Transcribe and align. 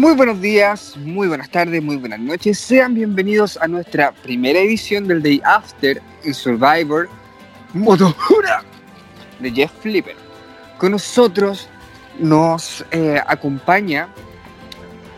Muy 0.00 0.14
buenos 0.14 0.40
días, 0.40 0.96
muy 0.96 1.28
buenas 1.28 1.50
tardes, 1.50 1.82
muy 1.82 1.96
buenas 1.96 2.20
noches. 2.20 2.58
Sean 2.58 2.94
bienvenidos 2.94 3.58
a 3.60 3.68
nuestra 3.68 4.12
primera 4.12 4.58
edición 4.58 5.06
del 5.06 5.22
Day 5.22 5.42
After 5.44 6.00
en 6.24 6.32
Survivor 6.32 7.06
Motora 7.74 8.64
de 9.40 9.50
Jeff 9.50 9.70
Flipper. 9.82 10.16
Con 10.78 10.92
nosotros 10.92 11.68
nos 12.18 12.82
eh, 12.92 13.20
acompaña 13.26 14.08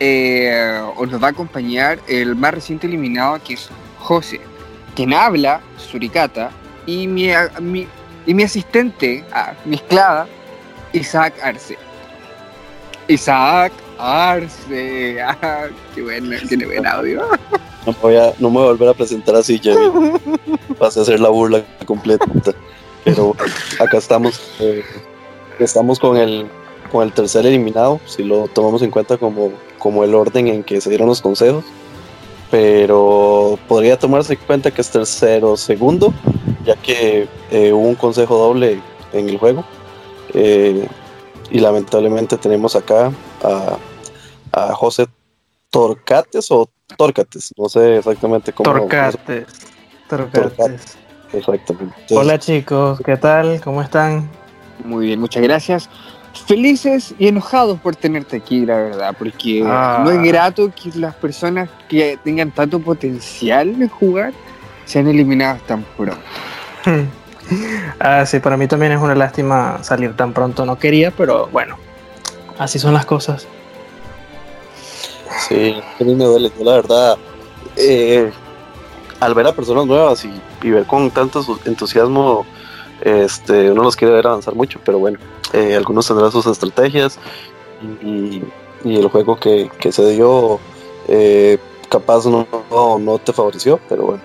eh, 0.01 0.81
o 0.97 1.05
nos 1.05 1.23
va 1.23 1.27
a 1.27 1.31
acompañar 1.31 1.97
el 2.09 2.35
más 2.35 2.53
reciente 2.53 2.85
eliminado 2.85 3.41
que 3.41 3.53
es 3.53 3.69
José, 3.99 4.41
quien 4.97 5.13
habla, 5.13 5.61
Suricata, 5.77 6.51
y 6.85 7.07
mi, 7.07 7.29
mi- 7.61 7.87
y 8.25 8.33
mi 8.33 8.43
asistente, 8.43 9.23
ah, 9.31 9.53
mi 9.63 9.77
esclava, 9.77 10.27
Isaac 10.91 11.35
Arce. 11.41 11.77
Isaac 13.07 13.71
Arce, 13.97 15.21
ah, 15.21 15.67
qué 15.93 16.01
bueno, 16.01 16.35
tiene 16.47 16.65
buen 16.65 16.85
audio. 16.85 17.21
No 17.85 17.93
voy 18.01 18.15
a, 18.15 18.33
no 18.39 18.49
me 18.49 18.57
voy 18.57 18.63
a 18.63 18.71
volver 18.71 18.89
a 18.89 18.93
presentar 18.93 19.35
así, 19.35 19.59
ya 19.59 19.75
Pasé 20.79 20.99
a 20.99 21.03
hacer 21.03 21.19
la 21.19 21.29
burla 21.29 21.63
completa. 21.85 22.25
Pero 23.03 23.35
acá 23.79 23.97
estamos. 23.97 24.39
eh, 24.59 24.83
estamos 25.59 25.99
con 25.99 26.17
el, 26.17 26.47
con 26.91 27.03
el 27.03 27.11
tercer 27.11 27.45
eliminado, 27.45 27.99
si 28.05 28.23
lo 28.23 28.47
tomamos 28.47 28.81
en 28.81 28.91
cuenta 28.91 29.17
como, 29.17 29.51
como 29.79 30.03
el 30.03 30.15
orden 30.15 30.47
en 30.47 30.63
que 30.63 30.79
se 30.81 30.89
dieron 30.89 31.07
los 31.07 31.21
consejos. 31.21 31.65
Pero 32.49 33.57
podría 33.67 33.97
tomarse 33.97 34.33
en 34.33 34.39
cuenta 34.45 34.71
que 34.71 34.81
es 34.81 34.89
tercero 34.89 35.57
segundo, 35.57 36.13
ya 36.65 36.75
que 36.75 37.27
eh, 37.51 37.73
hubo 37.73 37.87
un 37.87 37.95
consejo 37.95 38.37
doble 38.37 38.79
en 39.11 39.29
el 39.29 39.37
juego. 39.37 39.65
Eh, 40.33 40.87
y 41.49 41.59
lamentablemente 41.59 42.37
tenemos 42.37 42.75
acá 42.75 43.11
a, 43.43 43.77
a 44.51 44.73
José 44.73 45.07
Torcates 45.69 46.49
o 46.51 46.69
Torcates, 46.97 47.51
no 47.57 47.67
sé 47.69 47.97
exactamente 47.97 48.53
cómo. 48.53 48.71
Torcates. 48.71 49.45
Torcates. 50.07 50.97
Exactamente. 51.33 51.95
Entonces, 52.01 52.17
Hola 52.17 52.37
chicos, 52.39 52.99
¿qué 53.03 53.17
tal? 53.17 53.59
¿Cómo 53.63 53.81
están? 53.81 54.29
Muy 54.83 55.07
bien, 55.07 55.19
muchas 55.19 55.41
gracias. 55.43 55.89
Felices 56.47 57.13
y 57.19 57.27
enojados 57.27 57.79
por 57.79 57.95
tenerte 57.95 58.37
aquí, 58.37 58.65
la 58.65 58.75
verdad, 58.77 59.15
porque 59.17 59.63
Ah. 59.65 60.01
no 60.03 60.11
es 60.11 60.21
grato 60.23 60.71
que 60.75 60.89
las 60.99 61.15
personas 61.15 61.69
que 61.87 62.17
tengan 62.23 62.51
tanto 62.51 62.79
potencial 62.79 63.77
de 63.79 63.87
jugar 63.87 64.33
sean 64.85 65.07
eliminadas 65.07 65.61
tan 65.63 65.83
pronto. 65.97 66.17
Ah, 67.99 68.25
sí, 68.25 68.39
para 68.39 68.55
mí 68.55 68.67
también 68.67 68.93
es 68.93 69.01
una 69.01 69.15
lástima 69.15 69.83
salir 69.83 70.15
tan 70.15 70.31
pronto. 70.33 70.65
No 70.65 70.79
quería, 70.79 71.11
pero 71.11 71.47
bueno, 71.47 71.75
así 72.57 72.79
son 72.79 72.93
las 72.93 73.05
cosas. 73.05 73.47
Sí, 75.47 75.75
a 75.99 76.03
mí 76.03 76.15
me 76.15 76.25
duele, 76.25 76.51
la 76.59 76.73
verdad. 76.73 77.17
eh, 77.75 78.31
al 79.19 79.33
ver 79.33 79.47
a 79.47 79.55
personas 79.55 79.85
nuevas 79.85 80.25
y, 80.25 80.69
ver 80.69 80.85
con 80.85 81.09
tanto 81.11 81.43
entusiasmo, 81.65 82.45
este, 83.01 83.71
uno 83.71 83.83
los 83.83 83.95
quiere 83.95 84.13
ver 84.13 84.27
avanzar 84.27 84.55
mucho, 84.55 84.79
pero 84.83 84.99
bueno, 84.99 85.17
eh, 85.53 85.75
algunos 85.75 86.07
tendrán 86.07 86.31
sus 86.31 86.45
estrategias 86.45 87.19
y, 88.01 88.41
el 88.85 89.07
juego 89.07 89.37
que, 89.37 89.69
que 89.79 89.93
se 89.93 90.09
dio 90.09 90.59
eh, 91.07 91.57
capaz 91.87 92.25
no, 92.25 92.45
no, 92.69 92.99
no 92.99 93.17
te 93.17 93.31
favoreció, 93.31 93.79
pero 93.87 94.05
bueno, 94.05 94.21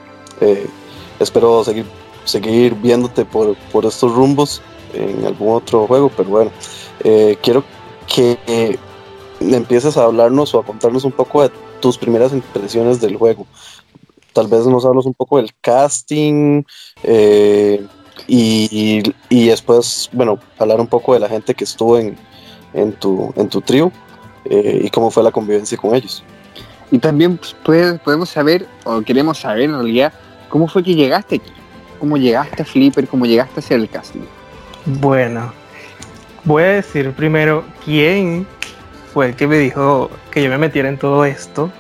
espero 1.20 1.62
seguir, 1.62 1.86
seguir 2.24 2.74
viéndote 2.74 3.24
por, 3.24 3.54
por 3.72 3.86
estos 3.86 4.12
rumbos 4.12 4.62
en 4.94 5.24
algún 5.24 5.54
otro 5.54 5.86
juego, 5.86 6.10
pero 6.16 6.28
bueno, 6.28 6.50
quiero 7.40 7.62
que 8.12 8.38
eh, 8.46 8.78
empieces 9.40 9.96
a 9.96 10.04
hablarnos 10.04 10.54
o 10.54 10.60
a 10.60 10.64
contarnos 10.64 11.04
un 11.04 11.12
poco 11.12 11.42
de 11.42 11.50
tus 11.80 11.96
primeras 11.98 12.32
impresiones 12.32 13.00
del 13.00 13.16
juego. 13.16 13.46
Tal 14.32 14.46
vez 14.48 14.66
nos 14.66 14.84
hablas 14.84 15.06
un 15.06 15.14
poco 15.14 15.36
del 15.38 15.50
casting 15.60 16.62
eh, 17.02 17.86
y, 18.26 19.02
y 19.28 19.48
después, 19.48 20.08
bueno, 20.12 20.38
hablar 20.58 20.80
un 20.80 20.86
poco 20.86 21.14
de 21.14 21.20
la 21.20 21.28
gente 21.28 21.54
que 21.54 21.64
estuvo 21.64 21.98
en, 21.98 22.16
en 22.74 22.92
tu, 22.92 23.32
en 23.36 23.48
tu 23.48 23.60
trío 23.60 23.90
eh, 24.44 24.82
y 24.84 24.90
cómo 24.90 25.10
fue 25.10 25.22
la 25.22 25.30
convivencia 25.30 25.76
con 25.78 25.94
ellos. 25.94 26.22
Y 26.90 26.98
también 26.98 27.36
pues, 27.36 27.54
podemos 28.04 28.28
saber, 28.28 28.66
o 28.84 29.02
queremos 29.02 29.38
saber 29.38 29.64
en 29.64 29.74
realidad, 29.74 30.12
cómo 30.48 30.68
fue 30.68 30.82
que 30.82 30.94
llegaste 30.94 31.36
aquí. 31.36 31.52
Cómo 32.00 32.16
llegaste 32.16 32.62
a 32.62 32.64
Flipper, 32.64 33.08
cómo 33.08 33.26
llegaste 33.26 33.54
a 33.56 33.58
hacer 33.58 33.80
el 33.80 33.88
casting. 33.88 34.20
Bueno, 34.86 35.52
voy 36.44 36.62
a 36.62 36.66
decir 36.68 37.12
primero 37.12 37.64
quién 37.84 38.46
fue 39.12 39.26
el 39.26 39.34
que 39.36 39.46
me 39.46 39.58
dijo 39.58 40.10
que 40.30 40.42
yo 40.42 40.50
me 40.50 40.58
metiera 40.58 40.88
en 40.88 40.98
todo 40.98 41.24
esto. 41.24 41.70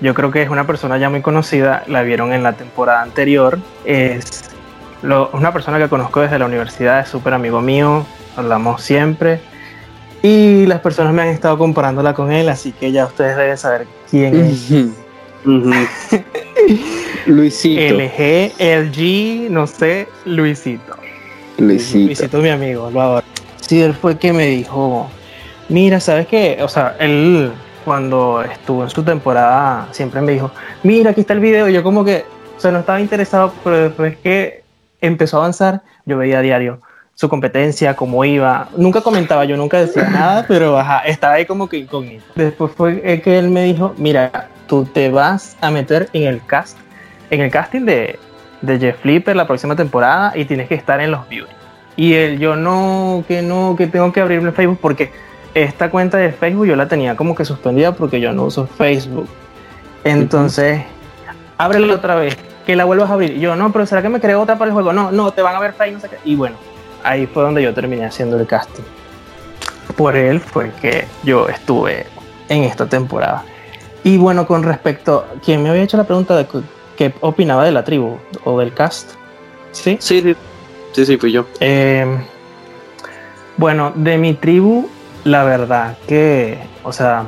Yo 0.00 0.14
creo 0.14 0.30
que 0.30 0.42
es 0.42 0.48
una 0.50 0.66
persona 0.66 0.98
ya 0.98 1.10
muy 1.10 1.20
conocida, 1.20 1.84
la 1.86 2.02
vieron 2.02 2.32
en 2.32 2.42
la 2.42 2.54
temporada 2.54 3.02
anterior. 3.02 3.58
Es 3.84 4.50
lo- 5.02 5.30
una 5.32 5.52
persona 5.52 5.78
que 5.78 5.88
conozco 5.88 6.20
desde 6.20 6.38
la 6.38 6.46
universidad, 6.46 7.00
es 7.00 7.08
súper 7.08 7.34
amigo 7.34 7.60
mío, 7.60 8.04
hablamos 8.36 8.82
siempre. 8.82 9.40
Y 10.22 10.66
las 10.66 10.80
personas 10.80 11.12
me 11.12 11.22
han 11.22 11.28
estado 11.28 11.56
comparándola 11.58 12.14
con 12.14 12.32
él, 12.32 12.48
así 12.48 12.72
que 12.72 12.90
ya 12.92 13.06
ustedes 13.06 13.36
deben 13.36 13.56
saber 13.58 13.86
quién 14.10 14.34
es. 14.36 14.70
Luisito. 17.26 17.94
LG, 17.96 18.52
LG, 18.58 19.50
no 19.50 19.66
sé, 19.66 20.08
Luisito. 20.24 20.94
Luisito. 21.58 21.98
Luisito, 22.06 22.38
mi 22.38 22.48
amigo, 22.50 22.90
lo 22.90 23.00
adoro. 23.00 23.26
Sí, 23.66 23.80
él 23.80 23.94
fue 23.94 24.12
el 24.12 24.18
que 24.18 24.32
me 24.32 24.46
dijo, 24.46 25.08
mira, 25.68 26.00
¿sabes 26.00 26.26
qué? 26.26 26.58
O 26.62 26.68
sea, 26.68 26.96
él 26.98 27.52
cuando 27.84 28.42
estuvo 28.42 28.84
en 28.84 28.90
su 28.90 29.02
temporada 29.02 29.88
siempre 29.92 30.20
me 30.20 30.32
dijo, 30.32 30.50
mira, 30.82 31.10
aquí 31.10 31.22
está 31.22 31.32
el 31.32 31.40
video. 31.40 31.68
Y 31.68 31.72
yo 31.72 31.82
como 31.82 32.04
que, 32.04 32.24
o 32.56 32.60
sea, 32.60 32.70
no 32.70 32.80
estaba 32.80 33.00
interesado, 33.00 33.52
pero 33.64 33.76
después 33.76 34.16
que 34.18 34.62
empezó 35.00 35.38
a 35.38 35.40
avanzar, 35.40 35.82
yo 36.04 36.18
veía 36.18 36.38
a 36.38 36.42
diario 36.42 36.80
su 37.14 37.28
competencia, 37.28 37.94
cómo 37.94 38.24
iba. 38.24 38.68
Nunca 38.76 39.00
comentaba, 39.00 39.44
yo 39.44 39.56
nunca 39.56 39.78
decía 39.78 40.04
nada, 40.10 40.44
pero 40.46 40.78
ajá, 40.78 41.00
estaba 41.00 41.34
ahí 41.34 41.46
como 41.46 41.68
que 41.68 41.78
incógnito. 41.78 42.24
Después 42.34 42.72
fue 42.76 43.20
que 43.22 43.38
él 43.38 43.50
me 43.50 43.64
dijo, 43.64 43.94
mira, 43.96 44.48
tú 44.66 44.84
te 44.84 45.10
vas 45.10 45.56
a 45.60 45.70
meter 45.70 46.08
en 46.12 46.24
el 46.24 46.44
cast, 46.44 46.78
en 47.30 47.40
el 47.40 47.50
casting 47.50 47.84
de, 47.84 48.18
de 48.60 48.78
Jeff 48.78 49.00
Flipper 49.00 49.36
la 49.36 49.46
próxima 49.46 49.76
temporada 49.76 50.32
y 50.34 50.44
tienes 50.44 50.68
que 50.68 50.74
estar 50.74 51.00
en 51.00 51.10
los 51.10 51.28
beauty. 51.28 51.61
Y 51.96 52.14
él, 52.14 52.38
yo 52.38 52.56
no, 52.56 53.24
que 53.28 53.42
no, 53.42 53.74
que 53.76 53.86
tengo 53.86 54.12
que 54.12 54.20
abrirme 54.20 54.52
Facebook 54.52 54.78
porque 54.80 55.12
esta 55.54 55.90
cuenta 55.90 56.16
de 56.16 56.32
Facebook 56.32 56.66
yo 56.66 56.76
la 56.76 56.88
tenía 56.88 57.16
como 57.16 57.34
que 57.34 57.44
suspendida 57.44 57.92
porque 57.92 58.20
yo 58.20 58.32
no 58.32 58.44
uso 58.44 58.66
Facebook. 58.66 59.28
Entonces, 60.04 60.82
ábrela 61.58 61.94
otra 61.94 62.14
vez, 62.16 62.36
que 62.66 62.76
la 62.76 62.84
vuelvas 62.84 63.10
a 63.10 63.14
abrir. 63.14 63.38
Yo, 63.38 63.54
no, 63.56 63.72
pero 63.72 63.86
¿será 63.86 64.02
que 64.02 64.08
me 64.08 64.20
creo 64.20 64.40
otra 64.40 64.56
para 64.56 64.68
el 64.68 64.72
juego? 64.72 64.92
No, 64.92 65.12
no, 65.12 65.30
te 65.32 65.42
van 65.42 65.54
a 65.54 65.60
ver 65.60 65.74
Facebook, 65.74 66.02
no 66.02 66.08
sé 66.08 66.08
qué. 66.08 66.30
Y 66.30 66.34
bueno, 66.34 66.56
ahí 67.04 67.26
fue 67.26 67.42
donde 67.42 67.62
yo 67.62 67.74
terminé 67.74 68.04
haciendo 68.04 68.38
el 68.38 68.46
casting. 68.46 68.82
Por 69.96 70.16
él 70.16 70.40
fue 70.40 70.70
que 70.80 71.06
yo 71.22 71.48
estuve 71.48 72.06
en 72.48 72.64
esta 72.64 72.86
temporada. 72.86 73.44
Y 74.04 74.16
bueno, 74.16 74.46
con 74.46 74.62
respecto, 74.62 75.26
¿quién 75.44 75.62
me 75.62 75.70
había 75.70 75.82
hecho 75.82 75.96
la 75.96 76.04
pregunta 76.04 76.36
de 76.36 76.46
qué 76.96 77.14
opinaba 77.20 77.64
de 77.64 77.72
la 77.72 77.84
tribu 77.84 78.18
o 78.44 78.58
del 78.58 78.72
cast? 78.72 79.12
¿Sí? 79.70 79.96
Sí, 80.00 80.20
sí, 80.20 80.36
sí, 80.92 81.06
sí, 81.06 81.16
fui 81.16 81.32
yo. 81.32 81.46
Eh, 81.60 82.06
bueno, 83.56 83.92
de 83.94 84.18
mi 84.18 84.34
tribu, 84.34 84.88
la 85.24 85.44
verdad 85.44 85.96
que, 86.06 86.58
o 86.84 86.92
sea, 86.92 87.24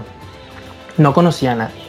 no 0.96 1.12
conocía 1.12 1.52
a 1.52 1.56
nadie. 1.56 1.84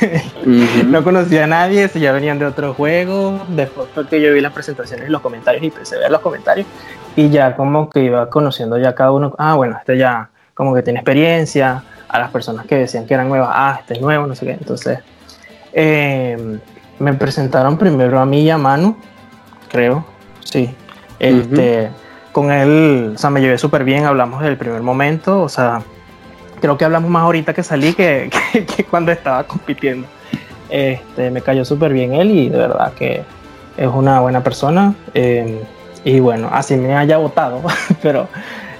No 0.86 1.04
conocía 1.04 1.44
a 1.44 1.46
nadie, 1.46 1.88
si 1.88 2.00
ya 2.00 2.12
venían 2.12 2.38
de 2.38 2.46
otro 2.46 2.72
juego. 2.72 3.40
Después 3.48 3.88
fue 3.94 4.06
que 4.08 4.20
yo 4.20 4.32
vi 4.32 4.40
las 4.40 4.52
presentaciones 4.52 5.08
y 5.08 5.12
los 5.12 5.20
comentarios 5.20 5.62
y 5.62 5.66
empecé 5.66 5.96
a 5.96 5.98
ver 5.98 6.10
los 6.10 6.22
comentarios. 6.22 6.66
Y 7.16 7.28
ya 7.28 7.54
como 7.54 7.90
que 7.90 8.00
iba 8.04 8.30
conociendo 8.30 8.78
ya 8.78 8.94
cada 8.94 9.12
uno. 9.12 9.34
Ah, 9.38 9.54
bueno, 9.54 9.76
este 9.78 9.98
ya 9.98 10.30
como 10.54 10.74
que 10.74 10.82
tiene 10.82 11.00
experiencia. 11.00 11.82
A 12.08 12.18
las 12.18 12.30
personas 12.30 12.66
que 12.66 12.76
decían 12.76 13.06
que 13.06 13.14
eran 13.14 13.28
nuevas, 13.28 13.50
ah, 13.52 13.76
este 13.80 13.94
es 13.94 14.00
nuevo, 14.00 14.26
no 14.26 14.34
sé 14.34 14.46
qué. 14.46 14.52
Entonces, 14.52 14.98
eh, 15.72 16.58
me 16.98 17.14
presentaron 17.14 17.78
primero 17.78 18.18
a 18.18 18.26
mí 18.26 18.42
y 18.42 18.50
a 18.50 18.58
Manu, 18.58 18.96
creo, 19.68 20.04
sí. 20.40 20.74
Este, 21.20 21.90
Con 22.32 22.50
él, 22.50 23.12
o 23.14 23.18
sea, 23.18 23.30
me 23.30 23.40
llevé 23.40 23.58
súper 23.58 23.84
bien, 23.84 24.04
hablamos 24.04 24.42
del 24.42 24.56
primer 24.56 24.82
momento, 24.82 25.42
o 25.42 25.48
sea, 25.48 25.82
creo 26.60 26.76
que 26.78 26.84
hablamos 26.84 27.10
más 27.10 27.22
ahorita 27.24 27.52
que 27.54 27.62
salí 27.62 27.92
que, 27.92 28.30
que- 28.76 28.84
cuando 28.84 29.12
estaba 29.12 29.44
compitiendo. 29.44 30.06
Este, 30.68 31.30
me 31.30 31.40
cayó 31.42 31.64
súper 31.64 31.92
bien 31.92 32.14
él 32.14 32.30
y 32.30 32.48
de 32.48 32.56
verdad 32.58 32.92
que 32.94 33.22
es 33.76 33.86
una 33.88 34.20
buena 34.20 34.42
persona. 34.42 34.94
eh, 35.14 35.62
y 36.04 36.18
bueno, 36.20 36.48
así 36.52 36.76
me 36.76 36.96
haya 36.96 37.18
votado, 37.18 37.60
pero 38.02 38.26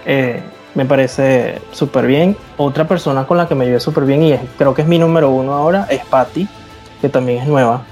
eh, 0.07 0.41
me 0.75 0.87
parece 0.87 1.59
súper 1.73 2.07
bien. 2.07 2.37
Otra 2.57 2.87
persona 2.89 3.27
con 3.27 3.37
la 3.37 3.47
que 3.49 3.55
me 3.55 3.67
llevé 3.67 3.81
súper 3.81 4.05
bien 4.05 4.23
y 4.23 4.35
creo 4.57 4.73
que 4.73 4.83
es 4.83 4.89
mi 4.89 4.99
número 4.99 5.29
uno 5.31 5.53
ahora 5.53 5.87
es 5.91 6.03
Patty, 6.07 6.49
que 7.03 7.09
también 7.11 7.43
es 7.43 7.49
nueva. 7.49 7.83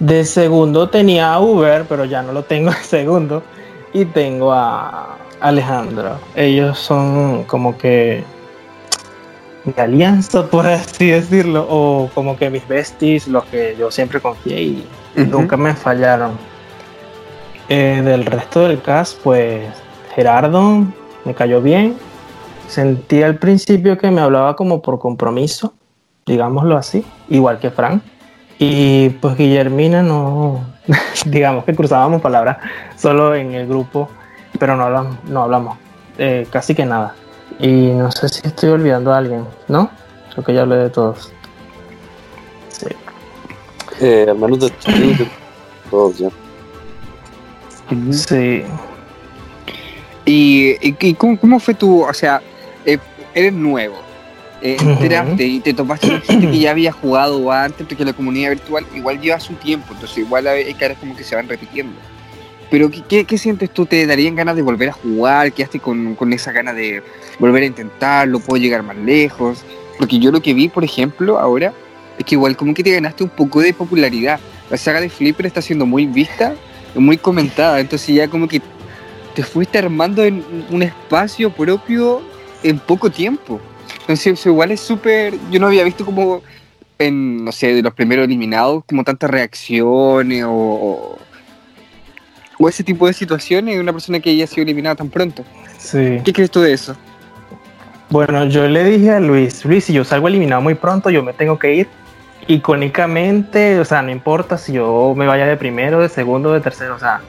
De 0.00 0.24
segundo 0.24 0.88
tenía 0.88 1.32
a 1.32 1.40
Uber, 1.40 1.84
pero 1.88 2.04
ya 2.04 2.22
no 2.22 2.32
lo 2.32 2.44
tengo 2.44 2.70
de 2.70 2.76
segundo. 2.76 3.42
Y 3.92 4.04
tengo 4.04 4.52
a 4.52 5.16
Alejandro. 5.40 6.18
Ellos 6.34 6.78
son 6.78 7.44
como 7.44 7.76
que 7.76 8.22
mi 9.64 9.74
alianza, 9.76 10.46
por 10.46 10.66
así 10.66 11.08
decirlo, 11.08 11.66
o 11.68 12.10
como 12.14 12.36
que 12.36 12.50
mis 12.50 12.66
besties, 12.66 13.28
los 13.28 13.44
que 13.46 13.76
yo 13.78 13.90
siempre 13.90 14.20
confié 14.20 14.62
y 14.62 14.88
nunca 15.16 15.56
me 15.56 15.74
fallaron. 15.74 16.32
Eh, 17.68 18.00
del 18.02 18.24
resto 18.24 18.66
del 18.66 18.80
cast, 18.80 19.20
pues 19.22 19.68
Gerardo 20.14 20.86
me 21.24 21.34
cayó 21.34 21.60
bien. 21.60 21.96
Sentí 22.66 23.22
al 23.22 23.36
principio 23.36 23.98
que 23.98 24.10
me 24.10 24.20
hablaba 24.20 24.56
como 24.56 24.80
por 24.80 24.98
compromiso, 24.98 25.74
digámoslo 26.26 26.76
así, 26.76 27.04
igual 27.28 27.58
que 27.58 27.70
Frank. 27.70 28.02
Y 28.58 29.10
pues 29.10 29.36
Guillermina 29.36 30.02
no, 30.02 30.64
digamos 31.26 31.64
que 31.64 31.74
cruzábamos 31.74 32.20
palabras 32.20 32.58
solo 32.96 33.34
en 33.34 33.52
el 33.54 33.66
grupo, 33.68 34.10
pero 34.58 34.76
no 34.76 34.84
hablamos, 34.84 35.16
no 35.24 35.42
hablamos 35.44 35.78
eh, 36.18 36.46
casi 36.50 36.74
que 36.74 36.84
nada. 36.84 37.14
Y 37.60 37.90
no 37.92 38.10
sé 38.12 38.28
si 38.28 38.46
estoy 38.46 38.70
olvidando 38.70 39.12
a 39.12 39.18
alguien, 39.18 39.44
¿no? 39.68 39.90
Creo 40.32 40.44
que 40.44 40.54
ya 40.54 40.62
hablé 40.62 40.76
de 40.76 40.90
todos. 40.90 41.32
Sí. 42.68 42.86
Eh, 44.00 44.26
al 44.28 44.38
menos 44.38 44.60
de 44.60 44.72
todos 45.90 46.18
ya. 46.18 46.28
Sí. 48.12 48.64
¿Y, 50.24 50.70
y- 50.86 50.96
y 51.00 51.14
cómo, 51.14 51.38
cómo 51.38 51.58
fue 51.58 51.74
tu, 51.74 52.02
o 52.02 52.12
sea, 52.12 52.42
eh, 52.84 52.98
eres 53.34 53.52
nuevo, 53.52 53.96
eh, 54.62 54.76
Ujú. 54.80 54.90
entraste 54.90 55.46
y 55.46 55.60
te 55.60 55.74
topaste 55.74 56.08
con 56.08 56.22
gente 56.22 56.50
que 56.50 56.58
ya 56.58 56.70
había 56.70 56.92
jugado 56.92 57.50
antes, 57.52 57.86
porque 57.86 58.04
la 58.04 58.12
comunidad 58.12 58.50
virtual 58.50 58.84
igual 58.94 59.20
lleva 59.20 59.38
su 59.40 59.54
tiempo, 59.54 59.92
entonces 59.92 60.18
igual 60.18 60.46
hay 60.46 60.74
caras 60.74 60.98
como 60.98 61.16
que 61.16 61.24
se 61.24 61.36
van 61.36 61.48
repitiendo. 61.48 61.98
Pero 62.70 62.90
¿qué, 62.90 63.02
qué, 63.08 63.24
qué 63.24 63.38
sientes 63.38 63.70
tú? 63.70 63.86
¿Te 63.86 64.06
darían 64.06 64.34
ganas 64.34 64.54
de 64.54 64.62
volver 64.62 64.90
a 64.90 64.92
jugar? 64.92 65.52
¿Quedaste 65.52 65.80
con, 65.80 66.14
con 66.14 66.32
esa 66.32 66.52
gana 66.52 66.72
de 66.74 67.02
volver 67.38 67.62
a 67.62 67.66
intentarlo? 67.66 68.40
¿Puedo 68.40 68.60
llegar 68.60 68.82
más 68.82 68.96
lejos? 68.96 69.64
Porque 69.96 70.18
yo 70.18 70.30
lo 70.30 70.42
que 70.42 70.52
vi, 70.52 70.68
por 70.68 70.84
ejemplo, 70.84 71.38
ahora, 71.38 71.72
es 72.18 72.24
que 72.24 72.34
igual 72.34 72.56
como 72.56 72.74
que 72.74 72.82
te 72.82 72.90
ganaste 72.90 73.24
un 73.24 73.30
poco 73.30 73.60
de 73.60 73.72
popularidad. 73.72 74.38
La 74.68 74.76
saga 74.76 75.00
de 75.00 75.08
Flipper 75.08 75.46
está 75.46 75.62
siendo 75.62 75.86
muy 75.86 76.04
vista, 76.06 76.54
muy 76.94 77.16
comentada, 77.16 77.80
entonces 77.80 78.14
ya 78.14 78.28
como 78.28 78.48
que 78.48 78.60
te 79.34 79.42
fuiste 79.42 79.78
armando 79.78 80.24
en 80.24 80.44
un 80.70 80.82
espacio 80.82 81.50
propio 81.50 82.20
en 82.62 82.78
poco 82.78 83.08
tiempo. 83.08 83.60
Entonces 84.08 84.38
eso 84.38 84.48
igual 84.48 84.70
es 84.70 84.80
súper... 84.80 85.34
Yo 85.50 85.60
no 85.60 85.66
había 85.66 85.84
visto 85.84 86.02
como 86.02 86.40
en, 86.98 87.44
no 87.44 87.52
sé, 87.52 87.74
de 87.74 87.82
los 87.82 87.92
primeros 87.92 88.24
eliminados, 88.24 88.82
como 88.86 89.04
tantas 89.04 89.28
reacciones 89.28 90.44
o, 90.44 90.50
o, 90.50 91.18
o 92.58 92.68
ese 92.70 92.82
tipo 92.82 93.06
de 93.06 93.12
situaciones 93.12 93.74
de 93.74 93.80
una 93.82 93.92
persona 93.92 94.18
que 94.18 94.30
haya 94.30 94.46
sido 94.46 94.62
eliminada 94.62 94.96
tan 94.96 95.10
pronto. 95.10 95.44
Sí. 95.76 96.22
¿Qué 96.24 96.32
crees 96.32 96.50
tú 96.50 96.60
de 96.60 96.72
eso? 96.72 96.96
Bueno, 98.08 98.46
yo 98.46 98.66
le 98.66 98.82
dije 98.82 99.10
a 99.10 99.20
Luis, 99.20 99.62
Luis, 99.66 99.84
si 99.84 99.92
yo 99.92 100.02
salgo 100.04 100.28
eliminado 100.28 100.62
muy 100.62 100.74
pronto, 100.74 101.10
yo 101.10 101.22
me 101.22 101.34
tengo 101.34 101.58
que 101.58 101.74
ir. 101.74 101.88
Icónicamente, 102.46 103.78
o 103.78 103.84
sea, 103.84 104.00
no 104.00 104.10
importa 104.10 104.56
si 104.56 104.72
yo 104.72 105.12
me 105.14 105.26
vaya 105.26 105.44
de 105.44 105.58
primero, 105.58 106.00
de 106.00 106.08
segundo, 106.08 106.54
de 106.54 106.62
tercero, 106.62 106.94
o 106.94 106.98
sea, 106.98 107.20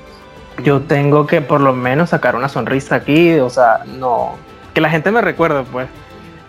yo 0.63 0.79
tengo 0.79 1.27
que 1.27 1.41
por 1.41 1.59
lo 1.59 1.73
menos 1.73 2.11
sacar 2.11 2.37
una 2.37 2.47
sonrisa 2.47 2.95
aquí, 2.95 3.33
o 3.33 3.49
sea, 3.49 3.81
no, 3.85 4.37
que 4.73 4.79
la 4.79 4.89
gente 4.89 5.11
me 5.11 5.19
recuerde, 5.19 5.65
pues. 5.69 5.89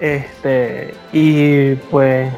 Este, 0.00 0.94
y 1.12 1.74
pues 1.90 2.32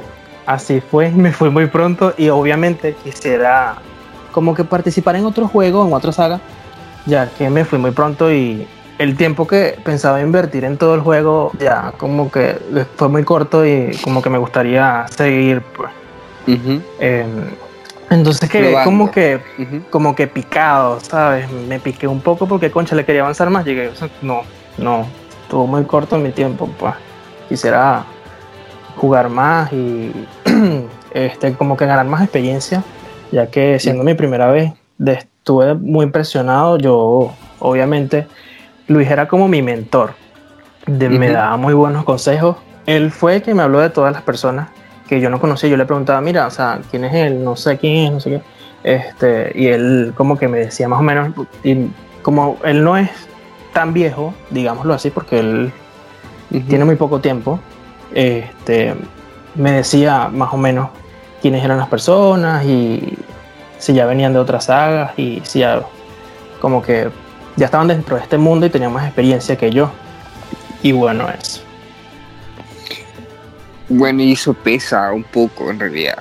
así 0.46 0.80
fue, 0.80 1.10
me 1.14 1.32
fui 1.32 1.50
muy 1.50 1.66
pronto 1.66 2.12
y 2.18 2.28
obviamente 2.28 2.94
quisiera 3.02 3.76
como 4.32 4.54
que 4.54 4.64
participar 4.64 5.16
en 5.16 5.26
otro 5.26 5.46
juego, 5.46 5.86
en 5.86 5.92
otra 5.92 6.10
saga, 6.12 6.40
ya 7.06 7.28
que 7.30 7.48
me 7.50 7.64
fui 7.64 7.78
muy 7.78 7.92
pronto 7.92 8.32
y 8.32 8.66
el 8.98 9.16
tiempo 9.16 9.46
que 9.46 9.78
pensaba 9.84 10.20
invertir 10.20 10.64
en 10.64 10.76
todo 10.76 10.94
el 10.94 11.00
juego 11.00 11.52
ya 11.58 11.92
como 11.96 12.30
que 12.30 12.56
fue 12.96 13.08
muy 13.08 13.24
corto 13.24 13.66
y 13.66 13.96
como 14.02 14.22
que 14.22 14.30
me 14.30 14.38
gustaría 14.38 15.06
seguir 15.08 15.62
pues. 15.76 15.90
Eh, 16.98 17.24
entonces 18.10 18.50
quedé 18.50 18.76
como 18.84 19.10
que 19.10 19.40
Ujú. 19.58 19.82
como 19.90 20.14
que 20.14 20.26
picado, 20.26 21.00
¿sabes? 21.00 21.50
Me 21.50 21.78
piqué 21.78 22.06
un 22.06 22.20
poco 22.20 22.46
porque 22.46 22.70
concha 22.70 22.96
le 22.96 23.04
quería 23.04 23.22
avanzar 23.22 23.48
más, 23.50 23.64
llegué, 23.64 23.88
o 23.88 23.94
sea, 23.94 24.08
no, 24.22 24.42
no, 24.78 25.06
estuvo 25.42 25.66
muy 25.66 25.84
corto 25.84 26.18
mi 26.18 26.30
tiempo, 26.30 26.68
pues. 26.78 26.94
Quisiera 27.48 28.04
jugar 28.96 29.28
más 29.28 29.72
y 29.72 30.12
este 31.14 31.52
como 31.54 31.76
que 31.76 31.86
ganar 31.86 32.06
más 32.06 32.22
experiencia, 32.22 32.82
ya 33.30 33.46
que 33.46 33.78
siendo 33.78 34.04
mi 34.04 34.14
primera 34.14 34.50
vez 34.50 34.72
estuve 35.04 35.74
muy 35.74 36.04
impresionado, 36.04 36.78
yo 36.78 37.32
obviamente 37.58 38.26
Luis 38.88 39.10
era 39.10 39.26
como 39.28 39.48
mi 39.48 39.62
mentor, 39.62 40.14
de- 40.86 41.08
me 41.08 41.26
daba 41.30 41.56
muy 41.56 41.74
buenos 41.74 42.04
consejos. 42.04 42.56
Él 42.86 43.10
fue 43.10 43.36
el 43.36 43.42
que 43.42 43.54
me 43.54 43.62
habló 43.62 43.80
de 43.80 43.90
todas 43.90 44.12
las 44.12 44.22
personas 44.22 44.68
que 45.08 45.20
yo 45.20 45.30
no 45.30 45.40
conocía. 45.40 45.68
Yo 45.70 45.76
le 45.76 45.84
preguntaba, 45.84 46.20
mira, 46.20 46.46
o 46.46 46.50
sea, 46.50 46.80
¿quién 46.90 47.04
es 47.04 47.14
él? 47.14 47.44
No 47.44 47.54
sé 47.56 47.78
quién 47.78 48.06
es, 48.06 48.12
no 48.12 48.20
sé 48.20 48.30
qué. 48.30 48.42
Este, 48.84 49.52
y 49.54 49.68
él 49.68 50.12
como 50.16 50.36
que 50.36 50.48
me 50.48 50.58
decía 50.58 50.88
más 50.88 50.98
o 50.98 51.02
menos, 51.02 51.30
y 51.62 51.88
como 52.22 52.56
él 52.64 52.82
no 52.82 52.96
es 52.96 53.08
tan 53.72 53.92
viejo, 53.92 54.34
digámoslo 54.50 54.94
así, 54.94 55.10
porque 55.10 55.38
él 55.38 55.72
Tiene 56.60 56.84
muy 56.84 56.96
poco 56.96 57.20
tiempo, 57.20 57.58
este, 58.14 58.94
me 59.54 59.72
decía 59.72 60.28
más 60.28 60.52
o 60.52 60.56
menos 60.56 60.90
quiénes 61.40 61.64
eran 61.64 61.78
las 61.78 61.88
personas 61.88 62.64
y 62.64 63.16
si 63.78 63.94
ya 63.94 64.06
venían 64.06 64.32
de 64.32 64.38
otras 64.38 64.64
sagas 64.66 65.18
y 65.18 65.40
si 65.44 65.60
ya 65.60 65.82
como 66.60 66.82
que 66.82 67.08
ya 67.56 67.66
estaban 67.66 67.88
dentro 67.88 68.16
de 68.16 68.22
este 68.22 68.38
mundo 68.38 68.66
y 68.66 68.70
tenían 68.70 68.92
más 68.92 69.04
experiencia 69.04 69.56
que 69.56 69.70
yo. 69.70 69.90
Y 70.82 70.92
bueno, 70.92 71.28
eso. 71.28 71.60
Bueno, 73.88 74.22
y 74.22 74.32
eso 74.32 74.54
pesa 74.54 75.12
un 75.12 75.24
poco 75.24 75.70
en 75.70 75.80
realidad, 75.80 76.18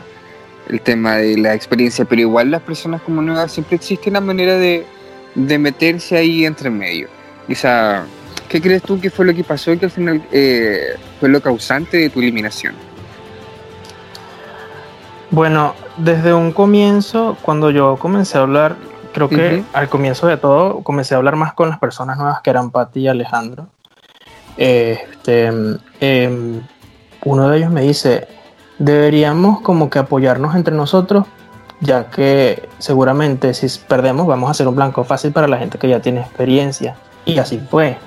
el 0.67 0.81
tema 0.81 1.15
de 1.17 1.37
la 1.37 1.53
experiencia, 1.53 2.03
pero 2.05 2.21
igual 2.21 2.51
las 2.51 2.61
personas 2.61 3.01
como 3.01 3.21
nuevas 3.21 3.51
siempre 3.51 3.75
existe 3.75 4.09
una 4.09 4.19
manera 4.19 4.55
de, 4.57 4.85
de 5.35 5.57
meterse 5.57 6.17
ahí 6.17 6.45
entre 6.45 6.69
medio. 6.69 7.07
¿Qué 8.51 8.61
crees 8.61 8.83
tú 8.83 8.99
que 8.99 9.09
fue 9.09 9.23
lo 9.23 9.33
que 9.33 9.45
pasó 9.45 9.71
y 9.71 9.77
que 9.77 9.85
al 9.85 9.91
final 9.91 10.21
eh, 10.29 10.97
fue 11.21 11.29
lo 11.29 11.39
causante 11.39 11.95
de 11.95 12.09
tu 12.09 12.19
eliminación? 12.19 12.75
Bueno, 15.29 15.73
desde 15.95 16.33
un 16.33 16.51
comienzo, 16.51 17.37
cuando 17.41 17.71
yo 17.71 17.95
comencé 17.95 18.37
a 18.37 18.41
hablar, 18.41 18.75
creo 19.13 19.29
que 19.29 19.63
al 19.71 19.87
comienzo 19.87 20.27
de 20.27 20.35
todo, 20.35 20.81
comencé 20.83 21.13
a 21.13 21.17
hablar 21.17 21.37
más 21.37 21.53
con 21.53 21.69
las 21.69 21.79
personas 21.79 22.17
nuevas 22.17 22.41
que 22.41 22.49
eran 22.49 22.71
Patti 22.71 22.99
y 22.99 23.07
Alejandro. 23.07 23.67
Este, 24.57 25.49
em, 26.01 26.61
uno 27.23 27.47
de 27.47 27.57
ellos 27.57 27.71
me 27.71 27.83
dice, 27.83 28.27
deberíamos 28.79 29.61
como 29.61 29.89
que 29.89 29.99
apoyarnos 29.99 30.55
entre 30.55 30.75
nosotros, 30.75 31.25
ya 31.79 32.09
que 32.09 32.67
seguramente 32.79 33.53
si 33.53 33.67
perdemos 33.87 34.27
vamos 34.27 34.49
a 34.49 34.51
hacer 34.51 34.67
un 34.67 34.75
blanco 34.75 35.05
fácil 35.05 35.31
para 35.31 35.47
la 35.47 35.57
gente 35.57 35.77
que 35.77 35.87
ya 35.87 36.01
tiene 36.01 36.19
experiencia. 36.19 36.97
Y 37.23 37.37
así 37.37 37.57
fue. 37.69 37.97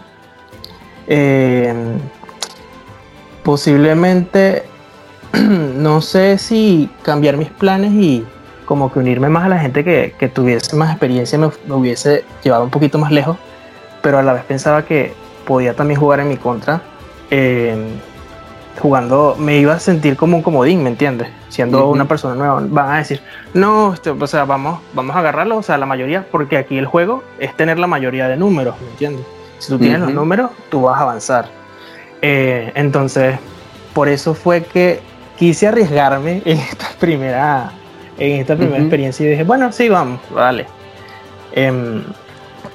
Em, 1.06 1.98
posiblemente 3.42 4.64
no 5.32 6.00
sé 6.00 6.38
si 6.38 6.88
cambiar 7.02 7.36
mis 7.36 7.50
planes 7.50 7.92
y 7.92 8.24
como 8.64 8.90
que 8.90 8.98
unirme 9.00 9.28
más 9.28 9.44
a 9.44 9.48
la 9.48 9.58
gente 9.58 9.84
que, 9.84 10.14
que 10.18 10.28
tuviese 10.28 10.74
más 10.76 10.90
experiencia 10.90 11.38
me, 11.38 11.50
me 11.66 11.74
hubiese 11.74 12.24
llevado 12.42 12.64
un 12.64 12.70
poquito 12.70 12.98
más 12.98 13.12
lejos, 13.12 13.36
pero 14.02 14.18
a 14.18 14.22
la 14.22 14.32
vez 14.32 14.44
pensaba 14.44 14.84
que 14.84 15.12
podía 15.46 15.74
también 15.74 16.00
jugar 16.00 16.20
en 16.20 16.28
mi 16.28 16.36
contra. 16.36 16.82
eh, 17.30 17.76
jugando, 18.80 19.36
me 19.38 19.58
iba 19.58 19.74
a 19.74 19.78
sentir 19.78 20.16
como 20.16 20.36
un 20.36 20.42
comodín, 20.42 20.82
¿me 20.82 20.90
entiendes? 20.90 21.28
Siendo 21.48 21.88
una 21.88 22.06
persona 22.06 22.34
nueva, 22.34 22.62
van 22.68 22.94
a 22.94 22.98
decir, 22.98 23.20
no, 23.52 23.94
este, 23.94 24.10
o 24.10 24.26
sea, 24.26 24.44
vamos, 24.44 24.80
vamos 24.92 25.14
a 25.14 25.20
agarrarlo, 25.20 25.58
o 25.58 25.62
sea, 25.62 25.78
la 25.78 25.86
mayoría, 25.86 26.26
porque 26.30 26.56
aquí 26.56 26.76
el 26.76 26.86
juego 26.86 27.22
es 27.38 27.56
tener 27.56 27.78
la 27.78 27.86
mayoría 27.86 28.28
de 28.28 28.36
números, 28.36 28.74
¿me 28.80 28.88
entiendes? 28.88 29.24
Si 29.64 29.72
tú 29.72 29.78
tienes 29.78 29.98
los 30.00 30.12
números, 30.12 30.50
tú 30.68 30.82
vas 30.82 30.98
a 30.98 31.02
avanzar. 31.04 31.48
Eh, 32.20 32.70
entonces, 32.74 33.38
por 33.94 34.08
eso 34.08 34.34
fue 34.34 34.62
que 34.62 35.00
quise 35.38 35.68
arriesgarme 35.68 36.42
en 36.44 36.58
esta 36.58 36.88
primera, 37.00 37.72
en 38.18 38.40
esta 38.40 38.56
primera 38.56 38.78
experiencia 38.78 39.24
y 39.24 39.30
dije, 39.30 39.44
bueno, 39.44 39.72
sí, 39.72 39.88
vamos, 39.88 40.20
vale. 40.30 40.66
Em, 41.52 42.04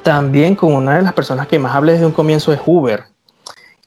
también 0.02 0.56
con 0.56 0.74
una 0.74 0.96
de 0.96 1.04
las 1.04 1.14
personas 1.14 1.46
que 1.46 1.60
más 1.60 1.76
hablé 1.76 1.92
desde 1.92 2.08
un 2.08 2.12
comienzo 2.12 2.52
es 2.54 2.60
Huber, 2.66 3.04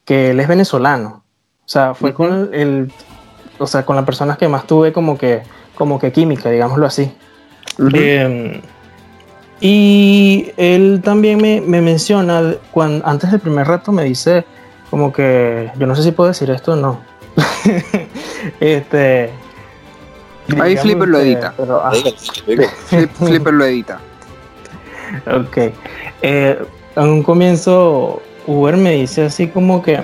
que 0.04 0.30
él 0.30 0.38
es 0.38 0.47
venezolano. 0.47 1.25
O 1.64 1.68
sea, 1.68 1.94
fue 1.94 2.14
con 2.14 2.50
el, 2.52 2.92
o 3.59 3.66
sea, 3.66 3.85
con 3.85 3.97
las 3.97 4.04
personas 4.04 4.38
que 4.38 4.47
más 4.47 4.64
tuve 4.64 4.92
como 4.92 5.18
que, 5.18 5.42
como 5.75 5.99
que 5.99 6.12
química, 6.12 6.50
digámoslo 6.50 6.87
así. 6.87 7.12
Y 9.64 10.50
él 10.57 11.00
también 11.04 11.40
me, 11.40 11.61
me 11.61 11.81
menciona, 11.81 12.57
cuando, 12.73 13.07
antes 13.07 13.31
del 13.31 13.38
primer 13.38 13.69
reto 13.69 13.92
me 13.92 14.02
dice 14.02 14.45
como 14.90 15.12
que, 15.12 15.71
yo 15.78 15.87
no 15.87 15.95
sé 15.95 16.02
si 16.02 16.11
puedo 16.11 16.28
decir 16.28 16.50
esto 16.50 16.73
o 16.73 16.76
no. 16.76 17.00
este... 18.61 19.31
Ahí 20.61 20.76
Flipper 20.76 21.09
lo 21.09 21.21
edita. 21.21 21.54
pero, 21.57 21.81
ah, 21.81 21.92
Flipper 23.19 23.54
lo 23.54 23.64
edita. 23.64 24.00
Ok. 25.33 25.57
Eh, 26.23 26.61
en 26.97 27.09
un 27.09 27.23
comienzo, 27.23 28.21
Uber 28.49 28.76
me 28.76 28.90
dice 28.90 29.26
así 29.26 29.47
como 29.47 29.81
que, 29.81 30.00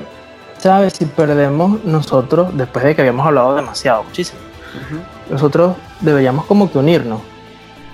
¿sabes? 0.59 0.93
Si 0.93 1.05
perdemos 1.05 1.85
nosotros, 1.85 2.57
después 2.57 2.85
de 2.85 2.95
que 2.95 3.03
habíamos 3.03 3.27
hablado 3.27 3.57
demasiado, 3.57 4.05
muchísimo, 4.05 4.39
nosotros 5.29 5.77
deberíamos 6.01 6.47
como 6.47 6.71
que 6.71 6.79
unirnos. 6.79 7.21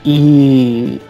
Y 0.05 1.01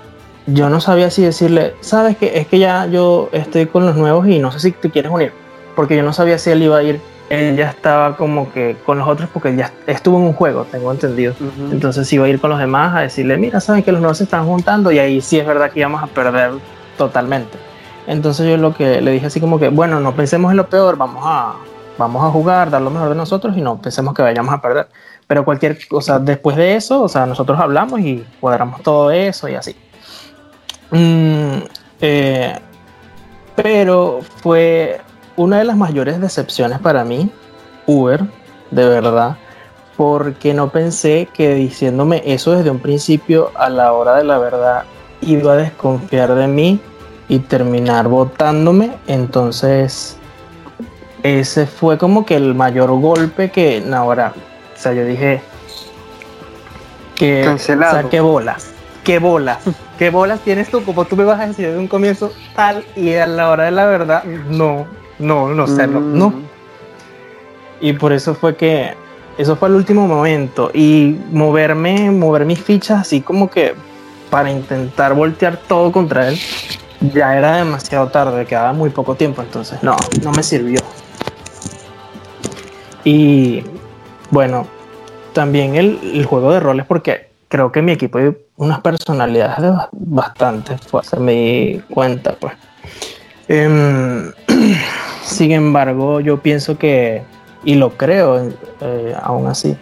yo 0.46 0.68
no 0.68 0.80
sabía 0.80 1.10
si 1.10 1.22
decirle, 1.22 1.74
sabes 1.80 2.16
que 2.16 2.38
es 2.38 2.46
que 2.46 2.58
ya 2.58 2.86
yo 2.86 3.28
estoy 3.32 3.66
con 3.66 3.86
los 3.86 3.96
nuevos 3.96 4.26
y 4.28 4.38
no 4.38 4.52
sé 4.52 4.60
si 4.60 4.72
te 4.72 4.90
quieres 4.90 5.10
unir, 5.10 5.32
porque 5.74 5.96
yo 5.96 6.02
no 6.02 6.12
sabía 6.12 6.38
si 6.38 6.50
él 6.50 6.62
iba 6.62 6.76
a 6.76 6.82
ir, 6.82 7.00
él 7.30 7.56
ya 7.56 7.70
estaba 7.70 8.16
como 8.16 8.52
que 8.52 8.76
con 8.84 8.98
los 8.98 9.08
otros 9.08 9.28
porque 9.32 9.56
ya 9.56 9.72
estuvo 9.86 10.18
en 10.18 10.24
un 10.24 10.32
juego, 10.34 10.66
tengo 10.70 10.92
entendido. 10.92 11.34
Entonces 11.70 12.12
iba 12.12 12.26
a 12.26 12.28
ir 12.28 12.40
con 12.40 12.50
los 12.50 12.58
demás 12.58 12.94
a 12.94 13.00
decirle, 13.00 13.38
mira, 13.38 13.60
saben 13.60 13.82
que 13.82 13.92
los 13.92 14.00
nuevos 14.00 14.18
se 14.18 14.24
están 14.24 14.46
juntando 14.46 14.92
y 14.92 14.98
ahí 14.98 15.20
sí 15.20 15.38
es 15.38 15.46
verdad 15.46 15.70
que 15.70 15.80
íbamos 15.80 16.02
a 16.02 16.06
perder 16.08 16.52
totalmente. 16.98 17.56
Entonces 18.06 18.46
yo 18.46 18.58
lo 18.58 18.74
que 18.74 19.00
le 19.00 19.10
dije 19.12 19.26
así 19.26 19.40
como 19.40 19.58
que, 19.58 19.68
bueno, 19.68 20.00
no 20.00 20.14
pensemos 20.14 20.50
en 20.50 20.58
lo 20.58 20.68
peor, 20.68 20.98
vamos 20.98 21.22
a, 21.26 21.54
vamos 21.96 22.22
a 22.22 22.30
jugar, 22.30 22.70
dar 22.70 22.82
lo 22.82 22.90
mejor 22.90 23.08
de 23.08 23.14
nosotros 23.14 23.56
y 23.56 23.62
no 23.62 23.80
pensemos 23.80 24.14
que 24.14 24.20
vayamos 24.20 24.52
a 24.52 24.60
perder. 24.60 24.88
Pero 25.26 25.46
cualquier 25.46 25.78
cosa, 25.88 26.18
después 26.18 26.56
de 26.56 26.76
eso, 26.76 27.02
o 27.02 27.08
sea, 27.08 27.24
nosotros 27.24 27.58
hablamos 27.58 28.00
y 28.00 28.22
cuadramos 28.40 28.82
todo 28.82 29.10
eso 29.10 29.48
y 29.48 29.54
así. 29.54 29.74
Mm, 30.90 31.58
eh, 32.00 32.58
pero 33.56 34.20
fue 34.42 35.00
una 35.36 35.58
de 35.58 35.64
las 35.64 35.76
mayores 35.76 36.20
decepciones 36.20 36.78
para 36.78 37.04
mí, 37.04 37.30
Uber, 37.86 38.24
de 38.70 38.88
verdad, 38.88 39.36
porque 39.96 40.54
no 40.54 40.70
pensé 40.70 41.28
que 41.32 41.54
diciéndome 41.54 42.22
eso 42.24 42.52
desde 42.52 42.70
un 42.70 42.80
principio, 42.80 43.50
a 43.54 43.68
la 43.68 43.92
hora 43.92 44.16
de 44.16 44.24
la 44.24 44.38
verdad, 44.38 44.84
iba 45.20 45.52
a 45.52 45.56
desconfiar 45.56 46.34
de 46.34 46.46
mí 46.48 46.80
y 47.28 47.38
terminar 47.40 48.08
votándome. 48.08 48.92
Entonces, 49.06 50.16
ese 51.22 51.66
fue 51.66 51.98
como 51.98 52.26
que 52.26 52.36
el 52.36 52.54
mayor 52.54 52.90
golpe 53.00 53.50
que 53.50 53.82
ahora, 53.94 54.34
o 54.74 54.78
sea, 54.78 54.92
yo 54.92 55.04
dije 55.04 55.40
que 57.14 57.42
Cancelado. 57.44 58.08
qué 58.10 58.20
bolas, 58.20 58.72
qué 59.04 59.18
bolas, 59.18 59.58
qué 59.98 60.10
bolas 60.10 60.40
tienes 60.40 60.68
tú, 60.70 60.82
como 60.84 61.04
tú 61.04 61.16
me 61.16 61.24
vas 61.24 61.40
a 61.40 61.46
decir 61.46 61.70
de 61.70 61.78
un 61.78 61.86
comienzo 61.88 62.32
tal 62.54 62.84
y 62.96 63.14
a 63.14 63.26
la 63.26 63.50
hora 63.50 63.64
de 63.64 63.70
la 63.70 63.86
verdad, 63.86 64.24
no, 64.24 64.86
no, 65.18 65.48
no 65.54 65.66
sé, 65.66 65.86
no, 65.86 66.00
Mm. 66.00 66.18
no. 66.18 66.34
Y 67.80 67.92
por 67.94 68.12
eso 68.12 68.34
fue 68.34 68.56
que 68.56 68.94
eso 69.36 69.56
fue 69.56 69.68
el 69.68 69.74
último 69.74 70.06
momento 70.06 70.70
y 70.72 71.16
moverme, 71.30 72.10
mover 72.10 72.44
mis 72.44 72.60
fichas 72.60 73.00
así 73.00 73.20
como 73.20 73.50
que 73.50 73.74
para 74.30 74.50
intentar 74.50 75.14
voltear 75.14 75.56
todo 75.68 75.92
contra 75.92 76.28
él, 76.28 76.38
ya 77.12 77.36
era 77.36 77.56
demasiado 77.58 78.08
tarde, 78.08 78.46
quedaba 78.46 78.72
muy 78.72 78.90
poco 78.90 79.14
tiempo, 79.14 79.42
entonces 79.42 79.82
no, 79.82 79.96
no 80.22 80.32
me 80.32 80.42
sirvió. 80.42 80.80
Y 83.04 83.62
bueno, 84.30 84.66
también 85.32 85.74
el, 85.76 85.98
el 86.14 86.24
juego 86.24 86.52
de 86.52 86.60
roles, 86.60 86.86
porque 86.86 87.28
creo 87.48 87.70
que 87.70 87.82
mi 87.82 87.92
equipo 87.92 88.18
unas 88.56 88.80
personalidades 88.80 89.58
de 89.58 89.70
ba- 89.70 89.88
bastante 89.92 90.78
fuertes, 90.78 91.18
me 91.18 91.32
di 91.32 91.82
cuenta, 91.90 92.34
pues. 92.38 92.52
Em, 93.48 94.32
sin 95.24 95.52
embargo, 95.52 96.20
yo 96.20 96.40
pienso 96.40 96.78
que, 96.78 97.22
y 97.64 97.74
lo 97.74 97.90
creo 97.96 98.50
eh, 98.80 99.14
aún 99.22 99.46
así, 99.48 99.76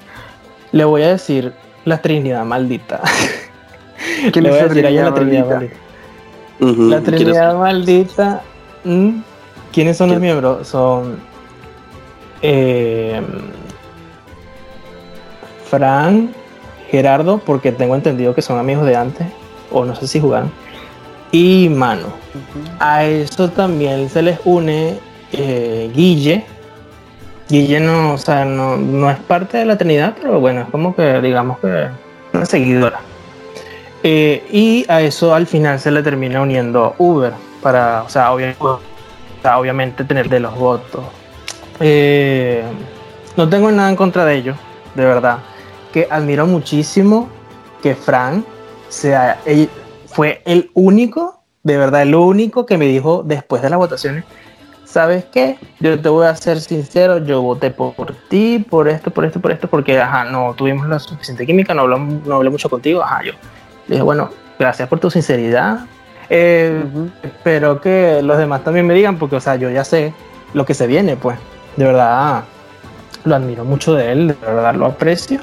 le 0.73 0.85
voy 0.85 1.03
a 1.03 1.09
decir 1.09 1.53
la 1.85 2.01
Trinidad 2.01 2.45
maldita. 2.45 3.01
¿Quién 4.33 4.45
le 4.45 4.51
voy 4.51 4.59
a 4.59 4.63
la 4.63 4.69
decir 4.69 4.87
a 4.87 4.89
ella 4.89 5.05
la 5.05 5.15
Trinidad 5.15 5.47
maldita? 5.49 5.77
La 6.61 7.01
¿quieres- 7.01 7.05
Trinidad 7.05 7.57
maldita. 7.57 8.41
¿mm? 8.85 9.11
¿Quiénes 9.73 9.97
son 9.97 10.11
los 10.11 10.21
miembros? 10.21 10.67
Son. 10.69 11.19
eh, 12.43 13.21
Fran, 15.69 16.35
Gerardo, 16.93 17.39
porque 17.39 17.73
tengo 17.73 17.97
entendido 17.97 18.35
que 18.35 18.43
son 18.43 18.59
amigos 18.59 18.87
de 18.87 18.95
antes, 18.95 19.27
o 19.73 19.85
no 19.85 19.97
sé 19.97 20.07
si 20.07 20.21
jugaron, 20.21 20.53
y 21.33 21.71
Mano. 21.71 22.09
A 22.79 23.05
eso 23.05 23.49
también 23.49 24.09
se 24.11 24.21
les 24.21 24.39
une 24.45 24.99
eh, 25.33 25.91
Guille. 25.95 26.45
Guille 27.49 27.81
no, 27.81 28.13
o 28.13 28.19
sea, 28.19 28.45
no, 28.45 28.77
no 28.77 29.11
es 29.11 29.19
parte 29.19 29.57
de 29.57 29.65
la 29.65 29.79
Trinidad, 29.79 30.15
pero 30.21 30.39
bueno, 30.39 30.61
es 30.61 30.69
como 30.69 30.95
que 30.95 31.21
digamos 31.23 31.59
que 31.59 31.89
una 32.35 32.45
seguidora. 32.45 33.01
Eh, 34.03 34.45
y 34.53 34.85
a 34.89 35.01
eso 35.01 35.35
al 35.35 35.47
final 35.47 35.81
se 35.81 35.91
le 35.91 36.03
termina 36.03 36.43
uniendo 36.43 36.95
Uber 36.99 37.33
para, 37.63 38.03
o 38.03 38.09
sea, 38.11 38.33
obviamente 38.33 40.05
tener 40.05 40.29
de 40.29 40.41
los 40.41 40.55
votos. 40.55 41.05
Eh, 41.81 42.63
no 43.37 43.49
tengo 43.49 43.71
nada 43.71 43.89
en 43.89 43.97
contra 43.97 44.27
de 44.27 44.35
ellos, 44.35 44.57
de 44.95 45.05
verdad. 45.05 45.39
Que 45.93 46.07
admiro 46.11 46.47
muchísimo 46.47 47.29
que 47.83 47.95
Fran 47.95 48.45
sea, 48.89 49.41
él 49.45 49.69
fue 50.07 50.43
el 50.45 50.71
único, 50.75 51.43
de 51.63 51.77
verdad, 51.77 52.03
el 52.03 52.15
único 52.15 52.67
que 52.67 52.79
me 52.79 52.87
dijo 52.87 53.23
después 53.25 53.63
de 53.63 53.71
las 53.71 53.79
votaciones, 53.79 54.25
¿sabes 54.85 55.25
qué? 55.33 55.59
Yo 55.81 55.99
te 56.01 56.09
voy 56.09 56.27
a 56.27 56.37
ser 56.37 56.61
sincero, 56.61 57.19
yo 57.19 57.41
voté 57.41 57.71
por, 57.71 57.95
ti, 58.29 58.65
por 58.69 58.89
esto, 58.89 59.11
por 59.11 59.25
esto, 59.25 59.41
por 59.41 59.53
esto, 59.53 59.69
porque, 59.69 59.99
ajá, 59.99 60.25
no 60.25 60.55
tuvimos 60.55 60.87
la 60.89 60.99
suficiente 60.99 61.47
química, 61.47 61.73
no, 61.73 61.83
hablamos, 61.83 62.27
no 62.27 62.37
hablé 62.37 62.51
mucho 62.51 62.69
contigo, 62.69 63.03
ajá, 63.03 63.23
yo. 63.25 63.33
Le 63.89 63.95
dije, 63.97 64.03
bueno, 64.03 64.29
gracias 64.59 64.89
por 64.89 65.01
tu 65.01 65.11
sinceridad. 65.11 65.87
Eh. 66.29 66.83
Espero 67.23 67.81
que 67.81 68.21
los 68.23 68.37
demás 68.37 68.63
también 68.65 68.87
me 68.87 68.95
digan, 68.95 69.19
porque, 69.19 69.37
o 69.37 69.41
sea, 69.41 69.57
yo 69.57 69.71
ya 69.71 69.85
sé 69.85 70.13
lo 70.53 70.67
que 70.67 70.75
se 70.75 70.87
viene, 70.87 71.17
pues. 71.17 71.39
De 71.77 71.87
verdad, 71.87 72.45
lo 73.25 73.35
admiro 73.35 73.65
mucho 73.65 73.95
de 73.95 74.13
él, 74.13 74.29
de 74.29 74.35
verdad 74.35 74.75
lo 74.75 74.87
aprecio, 74.87 75.41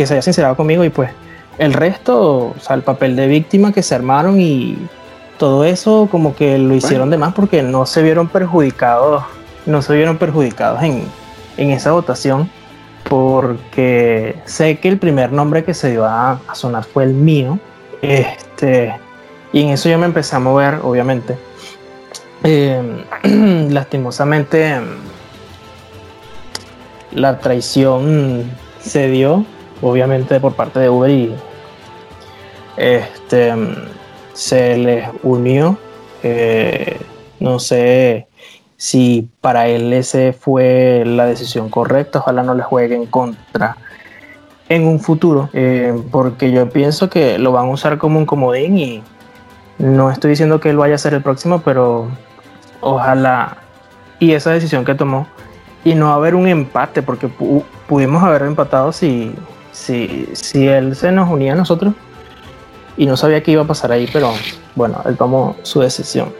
que 0.00 0.06
se 0.06 0.14
haya 0.14 0.22
sincerado 0.22 0.56
conmigo 0.56 0.82
y 0.82 0.88
pues 0.88 1.10
el 1.58 1.74
resto, 1.74 2.54
o 2.56 2.56
sea, 2.58 2.74
el 2.74 2.80
papel 2.80 3.16
de 3.16 3.26
víctima 3.26 3.70
que 3.70 3.82
se 3.82 3.94
armaron 3.94 4.40
y 4.40 4.78
todo 5.36 5.66
eso 5.66 6.08
como 6.10 6.34
que 6.34 6.56
lo 6.56 6.74
hicieron 6.74 7.10
de 7.10 7.18
más 7.18 7.34
porque 7.34 7.62
no 7.62 7.84
se 7.84 8.02
vieron 8.02 8.26
perjudicados, 8.26 9.22
no 9.66 9.82
se 9.82 9.94
vieron 9.94 10.16
perjudicados 10.16 10.82
en, 10.82 11.04
en 11.58 11.70
esa 11.70 11.92
votación 11.92 12.50
porque 13.10 14.36
sé 14.46 14.78
que 14.78 14.88
el 14.88 14.96
primer 14.96 15.32
nombre 15.32 15.64
que 15.64 15.74
se 15.74 15.90
dio 15.90 16.06
a, 16.06 16.40
a 16.48 16.54
sonar 16.54 16.84
fue 16.84 17.04
el 17.04 17.12
mío, 17.12 17.58
este, 18.00 18.94
y 19.52 19.60
en 19.60 19.68
eso 19.68 19.90
yo 19.90 19.98
me 19.98 20.06
empecé 20.06 20.34
a 20.34 20.38
mover, 20.38 20.78
obviamente. 20.82 21.36
Eh, 22.42 23.04
lastimosamente, 23.68 24.80
la 27.12 27.38
traición 27.38 28.50
se 28.80 29.10
dio, 29.10 29.44
obviamente, 29.82 30.40
por 30.40 30.52
parte 30.54 30.78
de 30.80 30.88
Uber 30.90 31.10
y 31.10 31.34
este, 32.76 33.52
se 34.32 34.76
les 34.76 35.08
unió. 35.22 35.76
eh, 36.22 36.98
no 37.40 37.58
sé 37.58 38.26
si 38.76 39.28
para 39.40 39.66
él 39.68 39.92
ese 39.92 40.32
fue 40.34 41.02
la 41.06 41.24
decisión 41.26 41.70
correcta, 41.70 42.18
ojalá 42.18 42.42
no 42.42 42.54
le 42.54 42.62
juegue 42.62 42.94
en 42.94 43.06
contra 43.06 43.76
en 44.68 44.86
un 44.86 45.00
futuro, 45.00 45.48
eh, 45.52 45.98
porque 46.10 46.52
yo 46.52 46.68
pienso 46.68 47.08
que 47.10 47.38
lo 47.38 47.52
van 47.52 47.66
a 47.66 47.70
usar 47.70 47.98
como 47.98 48.18
un 48.18 48.26
comodín 48.26 48.78
y 48.78 49.02
no 49.78 50.10
estoy 50.10 50.30
diciendo 50.30 50.60
que 50.60 50.70
él 50.70 50.76
vaya 50.76 50.94
a 50.94 50.98
ser 50.98 51.14
el 51.14 51.22
próximo, 51.22 51.60
pero 51.62 52.08
ojalá 52.80 53.56
y 54.18 54.32
esa 54.32 54.50
decisión 54.52 54.84
que 54.84 54.94
tomó 54.94 55.26
y 55.82 55.94
no 55.94 56.12
haber 56.12 56.34
un 56.34 56.46
empate, 56.46 57.02
porque 57.02 57.26
pu- 57.28 57.64
pudimos 57.88 58.22
haber 58.22 58.42
empatado 58.42 58.92
si, 58.92 59.34
si, 59.72 60.28
si 60.32 60.66
él 60.66 60.94
se 60.96 61.12
nos 61.12 61.30
unía 61.30 61.52
a 61.52 61.56
nosotros 61.56 61.94
y 62.96 63.06
no 63.06 63.16
sabía 63.16 63.42
qué 63.42 63.52
iba 63.52 63.62
a 63.62 63.66
pasar 63.66 63.92
ahí, 63.92 64.08
pero 64.12 64.32
bueno, 64.74 65.00
él 65.06 65.16
tomó 65.16 65.56
su 65.62 65.80
decisión. 65.80 66.32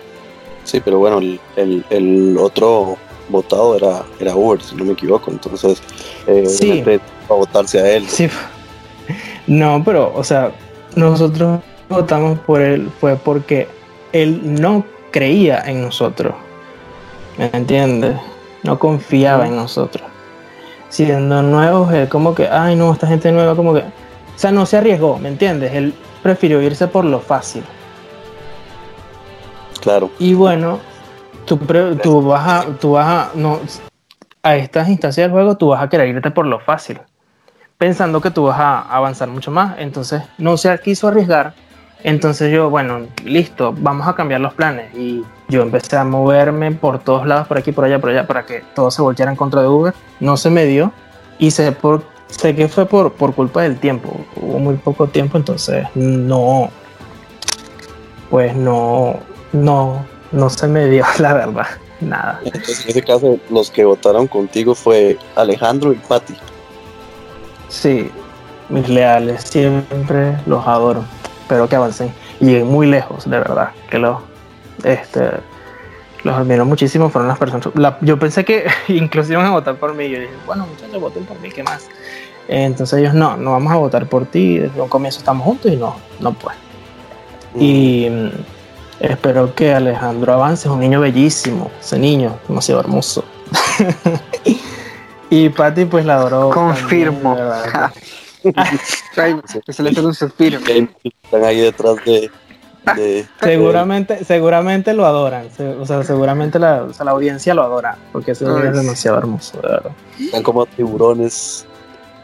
Sí, 0.64 0.80
pero 0.80 0.98
bueno, 0.98 1.18
el, 1.18 1.40
el, 1.56 1.84
el 1.90 2.36
otro 2.38 2.96
votado 3.28 3.76
era, 3.76 4.02
era 4.18 4.34
Uber, 4.34 4.60
si 4.62 4.74
no 4.76 4.84
me 4.84 4.92
equivoco. 4.92 5.30
Entonces, 5.30 5.82
eh, 6.26 6.46
Sí. 6.46 6.82
a 7.28 7.32
votarse 7.32 7.80
a 7.80 7.88
él. 7.90 8.06
Sí, 8.08 8.28
no, 9.46 9.82
pero, 9.84 10.12
o 10.14 10.22
sea, 10.22 10.52
nosotros 10.96 11.60
votamos 11.88 12.38
por 12.40 12.60
él 12.60 12.90
fue 13.00 13.16
porque 13.16 13.68
él 14.12 14.40
no 14.60 14.84
creía 15.10 15.62
en 15.66 15.82
nosotros. 15.82 16.34
¿Me 17.38 17.50
entiendes? 17.52 18.16
No 18.62 18.78
confiaba 18.78 19.46
en 19.46 19.56
nosotros. 19.56 20.06
Siendo 20.90 21.42
nuevos, 21.42 21.92
él 21.92 22.08
como 22.08 22.34
que, 22.34 22.48
ay, 22.48 22.76
no, 22.76 22.92
esta 22.92 23.06
gente 23.06 23.32
nueva, 23.32 23.56
como 23.56 23.72
que. 23.72 23.80
O 23.80 24.38
sea, 24.38 24.52
no 24.52 24.66
se 24.66 24.76
arriesgó, 24.76 25.18
¿me 25.18 25.28
entiendes? 25.28 25.72
Él 25.74 25.94
prefirió 26.22 26.60
irse 26.60 26.86
por 26.86 27.04
lo 27.04 27.20
fácil. 27.20 27.64
Claro. 29.80 30.10
Y 30.18 30.34
bueno, 30.34 30.78
tú, 31.46 31.58
tú 32.02 32.22
vas 32.22 32.48
a, 32.48 32.66
tú 32.78 32.92
vas 32.92 33.06
a, 33.06 33.30
no, 33.34 33.60
a 34.42 34.56
estas 34.56 34.88
instancias 34.88 35.24
del 35.24 35.32
juego, 35.32 35.56
tú 35.56 35.68
vas 35.68 35.82
a 35.82 35.88
querer 35.88 36.08
irte 36.08 36.30
por 36.30 36.46
lo 36.46 36.60
fácil, 36.60 37.00
pensando 37.78 38.20
que 38.20 38.30
tú 38.30 38.44
vas 38.44 38.58
a 38.60 38.80
avanzar 38.80 39.28
mucho 39.28 39.50
más. 39.50 39.78
Entonces, 39.78 40.22
no 40.38 40.56
se 40.56 40.78
quiso 40.80 41.08
arriesgar 41.08 41.54
Entonces 42.02 42.52
yo, 42.52 42.70
bueno, 42.70 43.06
listo, 43.24 43.74
vamos 43.76 44.08
a 44.08 44.14
cambiar 44.14 44.40
los 44.40 44.54
planes. 44.54 44.94
Y 44.94 45.24
yo 45.48 45.62
empecé 45.62 45.96
a 45.96 46.04
moverme 46.04 46.72
por 46.72 46.98
todos 47.00 47.26
lados, 47.26 47.46
por 47.46 47.58
aquí, 47.58 47.72
por 47.72 47.84
allá, 47.84 47.98
por 48.00 48.10
allá, 48.10 48.26
para 48.26 48.46
que 48.46 48.62
todo 48.74 48.90
se 48.90 49.02
volteara 49.02 49.30
en 49.30 49.36
contra 49.36 49.62
de 49.62 49.68
Uber. 49.68 49.94
No 50.20 50.36
se 50.36 50.50
me 50.50 50.64
dio. 50.64 50.92
Y 51.38 51.50
sé, 51.50 51.72
por, 51.72 52.02
sé 52.28 52.54
que 52.54 52.68
fue 52.68 52.86
por, 52.86 53.12
por 53.12 53.34
culpa 53.34 53.62
del 53.62 53.78
tiempo. 53.78 54.24
Hubo 54.36 54.58
muy 54.58 54.76
poco 54.76 55.06
tiempo, 55.08 55.36
entonces 55.36 55.86
no. 55.94 56.70
Pues 58.30 58.54
no. 58.54 59.18
No. 59.52 60.04
No 60.32 60.48
se 60.48 60.68
me 60.68 60.86
dio, 60.86 61.04
la 61.18 61.34
verdad. 61.34 61.66
Nada. 62.00 62.40
Entonces, 62.44 62.84
en 62.84 62.90
ese 62.90 63.02
caso, 63.02 63.38
los 63.50 63.70
que 63.70 63.84
votaron 63.84 64.26
contigo 64.26 64.74
fue 64.74 65.18
Alejandro 65.36 65.92
y 65.92 65.96
Patti. 65.96 66.34
Sí, 67.68 68.10
mis 68.70 68.88
leales, 68.88 69.42
siempre 69.42 70.36
los 70.46 70.66
adoro. 70.66 71.04
Espero 71.50 71.68
que 71.68 71.74
avancen 71.74 72.14
y 72.38 72.44
lleguen 72.44 72.68
muy 72.68 72.86
lejos, 72.86 73.28
de 73.28 73.36
verdad. 73.36 73.70
Que 73.90 73.98
los, 73.98 74.18
este, 74.84 75.30
los 76.22 76.36
admiro 76.36 76.64
muchísimo. 76.64 77.10
Fueron 77.10 77.26
las 77.26 77.38
personas. 77.40 77.66
la- 77.74 77.98
yo 78.02 78.20
pensé 78.20 78.44
que 78.44 78.66
incluso 78.86 79.32
iban 79.32 79.46
a 79.46 79.50
votar 79.50 79.74
por 79.74 79.92
mí. 79.92 80.08
Yo 80.08 80.20
dije, 80.20 80.30
bueno, 80.46 80.64
muchachos, 80.68 81.00
voten 81.00 81.24
por 81.24 81.40
mí, 81.40 81.48
¿qué 81.50 81.64
más? 81.64 81.88
Entonces 82.46 83.00
ellos, 83.00 83.14
no, 83.14 83.36
no 83.36 83.50
vamos 83.50 83.72
a 83.72 83.76
votar 83.78 84.06
por 84.06 84.26
ti. 84.26 84.58
Desde 84.58 84.80
un 84.80 84.88
comienzo 84.88 85.18
estamos 85.18 85.44
juntos 85.44 85.72
y 85.72 85.76
no, 85.76 85.96
no 86.20 86.34
pues. 86.34 86.54
Y 87.56 88.06
mm, 88.08 88.28
espero 89.00 89.52
que 89.52 89.74
Alejandro 89.74 90.32
avance. 90.34 90.68
Es 90.68 90.72
un 90.72 90.78
niño 90.78 91.00
bellísimo. 91.00 91.68
Ese 91.80 91.98
niño, 91.98 92.36
demasiado 92.46 92.80
hermoso. 92.80 93.24
y 95.30 95.48
Patty, 95.48 95.86
pues 95.86 96.06
la 96.06 96.14
adoró. 96.14 96.50
Confirmo. 96.50 97.34
también, 97.34 97.90
sale 99.72 99.92
todo 99.94 100.08
un 100.08 100.14
suspiro. 100.14 100.58
Están 100.58 101.44
ahí 101.44 101.60
detrás 101.60 101.96
de. 102.04 102.30
de 102.96 103.26
Seguramente, 103.42 104.24
seguramente 104.24 104.94
lo 104.94 105.04
adoran. 105.06 105.50
se- 105.54 105.74
o 105.76 105.84
sea, 105.86 106.02
seguramente 106.02 106.58
la, 106.58 106.82
o 106.84 106.92
sea, 106.92 107.04
la 107.04 107.10
audiencia 107.12 107.54
lo 107.54 107.62
adora. 107.62 107.96
Porque 108.12 108.32
ese 108.32 108.44
es 108.46 108.72
demasiado 108.74 109.18
hermoso, 109.18 109.60
de 109.60 109.68
verdad. 109.68 109.90
están 110.18 110.42
como 110.42 110.66
tiburones 110.66 111.66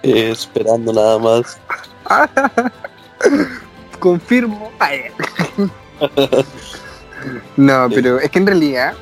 eh, 0.03 0.31
esperando 0.31 0.93
nada 0.93 1.19
más. 1.19 1.59
Confirmo. 3.99 4.71
No, 7.57 7.89
pero 7.95 8.19
es 8.21 8.31
que 8.31 8.39
en 8.39 8.47
realidad, 8.47 8.93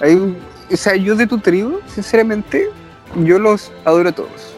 hay 0.00 0.14
un- 0.14 0.36
o 0.70 0.76
sea, 0.76 0.94
yo 0.96 1.16
de 1.16 1.26
tu 1.26 1.38
tribu, 1.38 1.80
sinceramente, 1.86 2.70
yo 3.16 3.38
los 3.38 3.72
adoro 3.84 4.10
a 4.10 4.12
todos. 4.12 4.54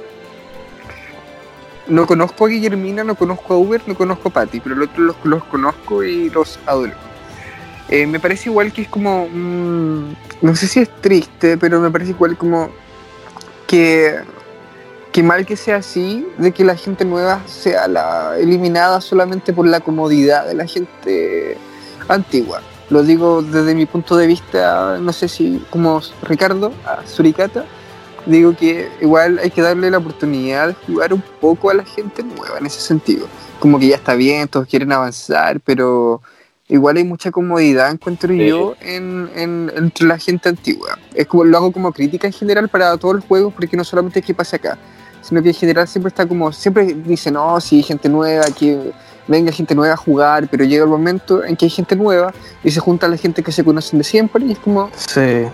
No 1.90 2.06
conozco 2.06 2.46
a 2.46 2.48
Guillermina, 2.48 3.04
no 3.04 3.16
conozco 3.16 3.54
a 3.54 3.58
Uber, 3.58 3.82
no 3.86 3.94
conozco 3.94 4.28
a 4.28 4.32
Patty, 4.32 4.60
pero 4.60 4.76
los 4.76 4.88
otros 4.88 5.06
los, 5.06 5.16
los 5.24 5.44
conozco 5.44 6.04
y 6.04 6.30
los 6.30 6.58
adoro. 6.64 6.92
Eh, 7.88 8.06
me 8.06 8.20
parece 8.20 8.48
igual 8.48 8.72
que 8.72 8.82
es 8.82 8.88
como, 8.88 9.26
mm, 9.26 10.14
no 10.42 10.54
sé 10.54 10.68
si 10.68 10.80
es 10.80 10.88
triste, 11.00 11.58
pero 11.58 11.80
me 11.80 11.90
parece 11.90 12.12
igual 12.12 12.36
como 12.36 12.70
que, 13.66 14.20
que 15.10 15.22
mal 15.24 15.44
que 15.44 15.56
sea 15.56 15.76
así, 15.76 16.24
de 16.38 16.52
que 16.52 16.64
la 16.64 16.76
gente 16.76 17.04
nueva 17.04 17.42
sea 17.46 17.88
la 17.88 18.38
eliminada 18.38 19.00
solamente 19.00 19.52
por 19.52 19.66
la 19.66 19.80
comodidad 19.80 20.46
de 20.46 20.54
la 20.54 20.66
gente 20.66 21.58
antigua. 22.08 22.62
Lo 22.90 23.02
digo 23.02 23.42
desde 23.42 23.74
mi 23.74 23.86
punto 23.86 24.16
de 24.16 24.28
vista, 24.28 24.98
no 25.00 25.12
sé 25.12 25.28
si 25.28 25.64
como 25.70 26.00
Ricardo, 26.22 26.72
a 26.86 27.04
Suricata, 27.06 27.64
digo 28.30 28.56
que 28.56 28.88
igual 29.00 29.38
hay 29.42 29.50
que 29.50 29.60
darle 29.62 29.90
la 29.90 29.98
oportunidad 29.98 30.68
de 30.68 30.74
jugar 30.74 31.12
un 31.12 31.22
poco 31.40 31.70
a 31.70 31.74
la 31.74 31.84
gente 31.84 32.22
nueva 32.22 32.58
en 32.58 32.66
ese 32.66 32.80
sentido. 32.80 33.26
Como 33.58 33.78
que 33.78 33.88
ya 33.88 33.96
está 33.96 34.14
bien, 34.14 34.48
todos 34.48 34.66
quieren 34.66 34.90
avanzar, 34.92 35.60
pero 35.60 36.22
igual 36.68 36.96
hay 36.96 37.04
mucha 37.04 37.30
comodidad, 37.30 37.90
encuentro 37.90 38.32
Sí. 38.32 38.46
yo, 38.46 38.74
en, 38.80 39.28
en- 39.34 39.72
entre 39.76 40.06
la 40.06 40.18
gente 40.18 40.48
antigua. 40.48 40.98
Es 41.14 41.26
como, 41.26 41.44
lo 41.44 41.56
hago 41.58 41.72
como 41.72 41.92
crítica 41.92 42.26
en 42.26 42.32
general 42.32 42.68
para 42.68 42.96
todos 42.96 43.16
los 43.16 43.24
juegos, 43.24 43.52
porque 43.52 43.76
no 43.76 43.84
solamente 43.84 44.20
es 44.20 44.26
que 44.26 44.34
pase 44.34 44.56
acá, 44.56 44.78
sino 45.20 45.42
que 45.42 45.48
en 45.48 45.54
general 45.54 45.86
siempre 45.88 46.08
está 46.08 46.26
como, 46.26 46.52
siempre 46.52 46.84
dicen, 46.94 47.34
no, 47.34 47.60
sí, 47.60 47.82
gente 47.82 48.08
nueva, 48.08 48.44
que 48.56 48.92
venga 49.28 49.52
gente 49.52 49.74
nueva 49.74 49.94
a 49.94 49.96
jugar, 49.96 50.48
pero 50.48 50.64
llega 50.64 50.84
el 50.84 50.90
momento 50.90 51.44
en 51.44 51.56
que 51.56 51.66
hay 51.66 51.70
gente 51.70 51.94
nueva 51.96 52.32
y 52.64 52.70
se 52.70 52.80
junta 52.80 53.06
la 53.08 53.16
gente 53.16 53.42
que 53.42 53.52
se 53.52 53.62
conocen 53.64 53.98
de 53.98 54.04
siempre 54.04 54.44
y 54.44 54.52
es 54.52 54.58
como, 54.58 54.90
Sí, 54.96 55.44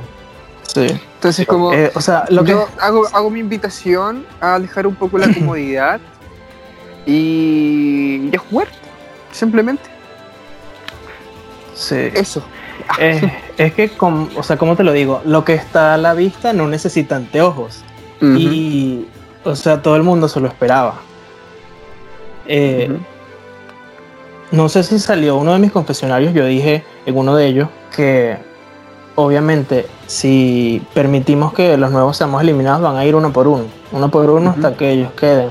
sí. 0.67 0.87
entonces 1.15 1.47
como, 1.47 1.73
Eh, 1.73 1.91
o 1.95 2.01
sea, 2.01 2.25
lo 2.29 2.45
que. 2.45 2.51
yo 2.53 2.69
hago, 2.81 3.07
hago 3.13 3.31
mi 3.31 3.41
invitación 3.41 4.25
a 4.41 4.59
dejar 4.59 4.87
un 4.87 4.95
poco 4.95 5.19
la 5.19 5.27
comodidad 5.35 6.01
y, 7.07 8.29
y 8.33 8.37
a 8.37 8.39
jugar, 8.39 8.69
simplemente, 9.33 9.85
Sí. 11.75 11.97
eso. 12.15 12.43
Es, 12.99 13.23
es 13.59 13.75
que, 13.75 13.89
com- 13.91 14.29
o 14.37 14.43
sea, 14.43 14.57
¿cómo 14.57 14.77
te 14.77 14.85
lo 14.85 14.93
digo? 14.93 15.21
Lo 15.25 15.45
que 15.45 15.55
está 15.55 15.95
a 15.95 15.97
la 15.97 16.15
vista 16.15 16.53
no 16.53 16.69
necesita 16.69 17.17
anteojos. 17.17 17.83
Y, 18.23 19.07
o 19.45 19.55
sea, 19.57 19.83
todo 19.83 19.97
el 19.97 20.03
mundo 20.03 20.27
se 20.29 20.41
lo 20.41 20.49
esperaba. 20.49 20.95
Eh. 22.47 22.97
No 24.53 24.69
sé 24.69 24.85
si 24.85 24.99
salió 24.99 25.37
uno 25.37 25.53
de 25.53 25.59
mis 25.59 25.73
confesionarios, 25.73 26.33
yo 26.33 26.47
dije 26.47 26.85
en 27.05 27.17
uno 27.17 27.35
de 27.37 27.47
ellos 27.47 27.69
que 27.95 28.39
obviamente 29.17 29.87
si 30.07 30.81
permitimos 30.95 31.53
que 31.53 31.77
los 31.77 31.91
nuevos 31.91 32.17
seamos 32.17 32.41
eliminados 32.43 32.81
van 32.83 32.97
a 32.97 33.05
ir 33.05 33.15
uno 33.17 33.33
por 33.33 33.49
uno, 33.49 33.65
uno 33.93 34.11
por 34.11 34.31
uno 34.31 34.51
hasta 34.51 34.77
que 34.77 34.91
ellos 34.93 35.11
queden. 35.13 35.49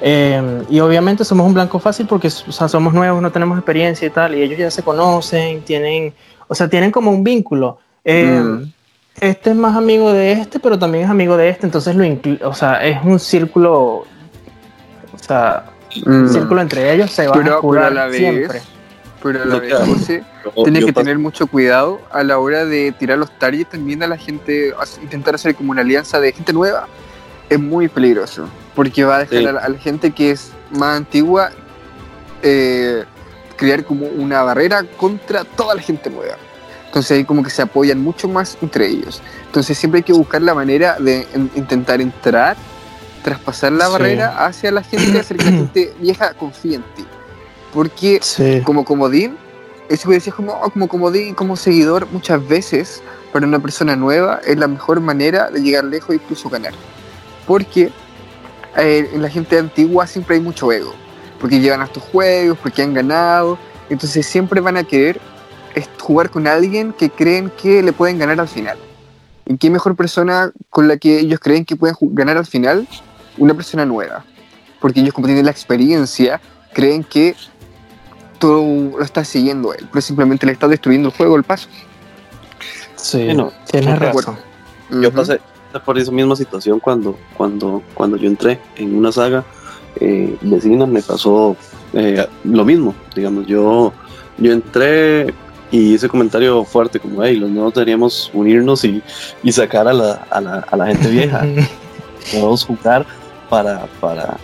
Eh, 0.00 0.62
y 0.70 0.80
obviamente 0.80 1.24
somos 1.24 1.46
un 1.46 1.54
blanco 1.54 1.78
fácil 1.78 2.06
porque 2.06 2.28
o 2.28 2.52
sea, 2.52 2.68
somos 2.68 2.92
nuevos, 2.94 3.20
no 3.22 3.32
tenemos 3.32 3.58
experiencia 3.58 4.06
y 4.06 4.10
tal, 4.10 4.34
y 4.34 4.42
ellos 4.42 4.58
ya 4.58 4.70
se 4.70 4.82
conocen, 4.82 5.62
tienen, 5.62 6.12
o 6.46 6.54
sea, 6.54 6.68
tienen 6.68 6.90
como 6.90 7.10
un 7.10 7.24
vínculo. 7.24 7.78
Eh, 8.04 8.40
Mm. 8.42 8.72
Este 9.20 9.50
es 9.50 9.56
más 9.56 9.76
amigo 9.76 10.12
de 10.12 10.32
este, 10.32 10.58
pero 10.58 10.76
también 10.76 11.04
es 11.04 11.10
amigo 11.10 11.36
de 11.36 11.48
este, 11.48 11.66
entonces 11.66 11.94
lo 11.94 12.04
o 12.48 12.52
sea, 12.52 12.84
es 12.84 12.98
un 13.04 13.20
círculo, 13.20 13.98
o 14.00 14.06
sea, 15.20 15.66
Mm. 16.04 16.26
círculo 16.28 16.60
entre 16.60 16.92
ellos 16.92 17.12
se 17.12 17.30
Pero- 17.30 17.58
a 17.58 17.60
curar 17.60 18.12
siempre. 18.12 18.60
Pero 19.24 19.42
a 19.42 19.46
la 19.46 19.58
vez, 19.58 19.74
José, 19.74 20.22
yo 20.54 20.86
que 20.86 20.92
tener 20.92 21.18
mucho 21.18 21.46
cuidado 21.48 22.00
a 22.12 22.22
la 22.22 22.38
hora 22.38 22.64
de 22.66 22.92
tirar 22.92 23.18
los 23.18 23.36
targets 23.38 23.70
también 23.70 24.02
a 24.02 24.06
la 24.06 24.16
gente, 24.18 24.72
intentar 25.02 25.34
hacer 25.34 25.54
como 25.56 25.70
una 25.72 25.80
alianza 25.80 26.20
de 26.20 26.30
gente 26.32 26.52
nueva, 26.52 26.86
es 27.48 27.58
muy 27.58 27.88
peligroso, 27.88 28.46
porque 28.74 29.02
va 29.04 29.16
a 29.16 29.18
dejar 29.20 29.38
Sí. 29.38 29.46
a, 29.46 29.52
la, 29.52 29.60
a 29.60 29.68
la 29.70 29.78
gente 29.78 30.10
que 30.12 30.30
es 30.30 30.52
más 30.70 30.96
antigua 30.98 31.50
eh, 32.42 33.04
crear 33.56 33.84
como 33.84 34.06
una 34.06 34.42
barrera 34.42 34.84
contra 34.96 35.44
toda 35.44 35.74
la 35.74 35.82
gente 35.82 36.10
nueva. 36.10 36.36
Entonces 36.86 37.12
ahí 37.16 37.24
como 37.24 37.42
que 37.42 37.50
se 37.50 37.62
apoyan 37.62 38.00
mucho 38.00 38.28
más 38.28 38.56
entre 38.60 38.86
ellos. 38.86 39.22
Entonces 39.46 39.76
siempre 39.78 39.98
hay 39.98 40.04
que 40.04 40.12
buscar 40.12 40.42
la 40.42 40.54
manera 40.54 40.96
de 41.00 41.26
en- 41.34 41.50
intentar 41.54 42.00
entrar, 42.00 42.56
traspasar 43.22 43.72
la 43.72 43.86
Sí. 43.86 43.92
barrera 43.92 44.44
hacia 44.46 44.70
la 44.70 44.82
gente, 44.82 45.18
hacer 45.18 45.36
que 45.38 45.44
la 45.46 45.50
gente 45.56 45.94
vieja 45.98 46.34
confíe 46.34 46.76
en 46.76 46.82
ti. 46.94 47.04
Porque 47.74 48.20
Sí. 48.22 48.62
como 48.64 48.84
comodín, 48.84 49.36
eso 49.88 50.08
que 50.08 50.14
decías 50.14 50.34
como, 50.34 50.52
oh, 50.52 50.70
como 50.70 50.88
comodín, 50.88 51.34
como 51.34 51.56
seguidor, 51.56 52.06
muchas 52.10 52.46
veces 52.48 53.02
para 53.32 53.46
una 53.46 53.58
persona 53.58 53.96
nueva 53.96 54.40
es 54.46 54.56
la 54.56 54.68
mejor 54.68 55.00
manera 55.00 55.50
de 55.50 55.60
llegar 55.60 55.84
lejos 55.84 56.10
e 56.10 56.14
incluso 56.14 56.48
ganar. 56.48 56.72
Porque 57.46 57.90
eh, 58.76 59.10
en 59.12 59.20
la 59.20 59.28
gente 59.28 59.58
antigua 59.58 60.06
siempre 60.06 60.36
hay 60.36 60.40
mucho 60.40 60.72
ego, 60.72 60.94
porque 61.40 61.60
llevan 61.60 61.82
a 61.82 61.84
estos 61.84 62.02
juegos, 62.04 62.56
porque 62.62 62.82
han 62.82 62.94
ganado, 62.94 63.58
entonces 63.90 64.24
siempre 64.24 64.60
van 64.60 64.76
a 64.76 64.84
querer 64.84 65.20
jugar 66.00 66.30
con 66.30 66.46
alguien 66.46 66.92
que 66.92 67.10
creen 67.10 67.50
que 67.60 67.82
le 67.82 67.92
pueden 67.92 68.18
ganar 68.18 68.40
al 68.40 68.48
final. 68.48 68.78
¿Y 69.46 69.56
qué 69.56 69.70
mejor 69.70 69.96
persona 69.96 70.52
con 70.70 70.86
la 70.88 70.96
que 70.96 71.18
ellos 71.18 71.40
creen 71.40 71.64
que 71.64 71.76
pueden 71.76 71.96
ganar 72.14 72.36
al 72.36 72.46
final? 72.46 72.86
Una 73.36 73.54
persona 73.54 73.84
nueva. 73.84 74.24
Porque 74.80 75.00
ellos 75.00 75.12
como 75.12 75.26
tienen 75.26 75.44
la 75.44 75.50
experiencia, 75.50 76.40
creen 76.72 77.04
que 77.04 77.34
tú 78.44 78.94
lo 78.98 79.02
estás 79.04 79.26
siguiendo 79.28 79.70
a 79.72 79.74
él, 79.76 79.88
pero 79.90 80.02
simplemente 80.02 80.44
le 80.44 80.52
estás 80.52 80.68
destruyendo 80.68 81.08
el 81.08 81.14
juego, 81.14 81.36
el 81.36 81.44
paso. 81.44 81.68
Sí, 82.96 83.24
Bueno, 83.24 83.52
tienes 83.70 83.98
razón. 83.98 84.36
Yo 84.90 85.08
Ujú. 85.08 85.12
pasé 85.12 85.40
por 85.84 85.98
esa 85.98 86.12
misma 86.12 86.36
situación 86.36 86.78
cuando, 86.78 87.16
cuando, 87.36 87.82
cuando 87.94 88.16
yo 88.18 88.28
entré 88.28 88.60
en 88.76 88.94
una 88.96 89.10
saga 89.10 89.44
eh, 89.96 90.36
vecina, 90.42 90.84
me 90.86 91.02
pasó 91.02 91.56
eh, 91.94 92.26
lo 92.44 92.64
mismo. 92.64 92.94
Digamos, 93.14 93.46
yo, 93.46 93.92
yo 94.36 94.52
entré 94.52 95.32
y 95.70 95.94
hice 95.94 96.08
comentario 96.08 96.64
fuerte 96.64 97.00
como, 97.00 97.24
hey, 97.24 97.36
los 97.36 97.48
nuevos 97.50 97.72
deberíamos 97.74 98.30
unirnos 98.34 98.84
y, 98.84 99.02
y 99.42 99.52
sacar 99.52 99.88
a 99.88 99.92
la, 99.94 100.26
a, 100.30 100.40
la, 100.40 100.58
a 100.70 100.76
la 100.76 100.86
gente 100.86 101.08
vieja. 101.08 101.46
Podemos 102.30 102.64
jugar 102.64 103.06
para, 103.48 103.86
para, 104.00 104.36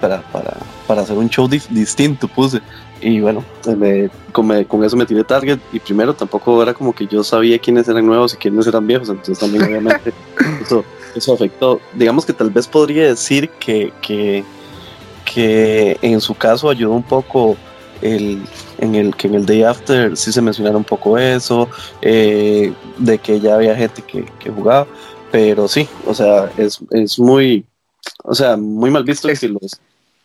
para, 0.00 0.22
para, 0.22 0.56
para 0.90 1.02
hacer 1.02 1.16
un 1.16 1.30
show 1.30 1.46
dif- 1.46 1.68
distinto, 1.68 2.26
puse. 2.26 2.60
Y 3.00 3.20
bueno, 3.20 3.44
eh, 3.64 3.76
me- 3.76 4.10
con, 4.32 4.44
me- 4.48 4.64
con 4.66 4.82
eso 4.82 4.96
me 4.96 5.06
tiré 5.06 5.22
target. 5.22 5.60
Y 5.72 5.78
primero 5.78 6.14
tampoco 6.14 6.60
era 6.60 6.74
como 6.74 6.92
que 6.92 7.06
yo 7.06 7.22
sabía 7.22 7.60
quiénes 7.60 7.86
eran 7.86 8.04
nuevos 8.04 8.34
y 8.34 8.36
quiénes 8.36 8.66
eran 8.66 8.84
viejos. 8.88 9.08
Entonces 9.08 9.38
también 9.38 9.62
obviamente 9.62 10.12
eso, 10.60 10.84
eso 11.14 11.32
afectó. 11.34 11.80
Digamos 11.94 12.26
que 12.26 12.32
tal 12.32 12.50
vez 12.50 12.66
podría 12.66 13.06
decir 13.06 13.48
que, 13.60 13.92
que, 14.02 14.42
que 15.32 15.96
en 16.02 16.20
su 16.20 16.34
caso 16.34 16.68
ayudó 16.68 16.90
un 16.90 17.04
poco 17.04 17.56
el, 18.02 18.42
en 18.78 18.96
el 18.96 19.14
que 19.14 19.28
en 19.28 19.36
el 19.36 19.46
Day 19.46 19.62
After 19.62 20.16
sí 20.16 20.32
se 20.32 20.42
mencionara 20.42 20.76
un 20.76 20.82
poco 20.82 21.16
eso, 21.18 21.68
eh, 22.02 22.72
de 22.98 23.18
que 23.18 23.38
ya 23.38 23.54
había 23.54 23.76
gente 23.76 24.02
que, 24.02 24.24
que, 24.40 24.50
jugaba, 24.50 24.88
pero 25.30 25.68
sí, 25.68 25.86
o 26.04 26.14
sea, 26.14 26.50
es, 26.56 26.80
es 26.90 27.16
muy, 27.16 27.64
o 28.24 28.34
sea, 28.34 28.56
muy 28.56 28.90
mal 28.90 29.04
visto 29.04 29.28
que 29.28 29.48
los, 29.48 29.80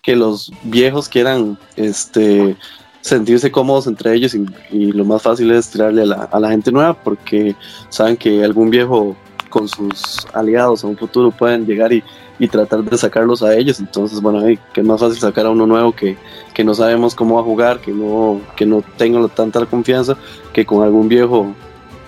que 0.06 0.15
los 0.15 0.52
viejos 0.63 1.10
quieran 1.10 1.58
este, 1.76 2.56
sentirse 3.02 3.52
cómodos 3.52 3.88
entre 3.88 4.13
ellos 4.13 4.36
y, 4.72 4.91
lo 4.91 5.04
más 5.04 5.24
fácil 5.24 5.52
es 5.52 5.70
tirarle 5.70 6.04
a 6.04 6.06
la, 6.06 6.15
a 6.32 6.39
la, 6.39 6.50
gente 6.50 6.72
nueva 6.72 6.94
porque 6.94 7.56
saben 7.89 8.15
que 8.15 8.44
algún 8.44 8.70
viejo 8.70 9.15
con 9.50 9.68
sus 9.68 10.28
aliados 10.34 10.84
en 10.84 10.91
un 10.91 10.98
futuro 10.98 11.32
pueden 11.32 11.65
llegar 11.65 11.91
y, 11.91 12.04
y 12.38 12.48
tratar 12.48 12.84
de 12.84 12.98
sacarlos 12.98 13.41
a 13.41 13.56
ellos. 13.56 13.80
Entonces, 13.80 14.22
bueno, 14.22 14.41
hey, 14.46 14.60
que 14.74 14.82
es 14.82 14.88
más 14.88 15.00
fácil 15.00 15.20
sacar 15.20 15.46
a 15.46 15.50
uno 15.50 15.65
nuevo 15.65 15.94
que, 15.94 16.18
que 16.54 16.63
no 16.63 16.74
sabemos 16.74 17.15
cómo 17.15 17.36
va 17.36 17.41
a 17.41 17.44
jugar, 17.44 17.80
que 17.80 17.91
no, 17.91 18.41
que 18.56 18.65
no 18.65 18.84
tenga 18.98 19.26
tanta 19.30 19.65
confianza, 19.65 20.18
que 20.54 20.65
con 20.65 20.84
algún 20.84 21.08
viejo, 21.08 21.54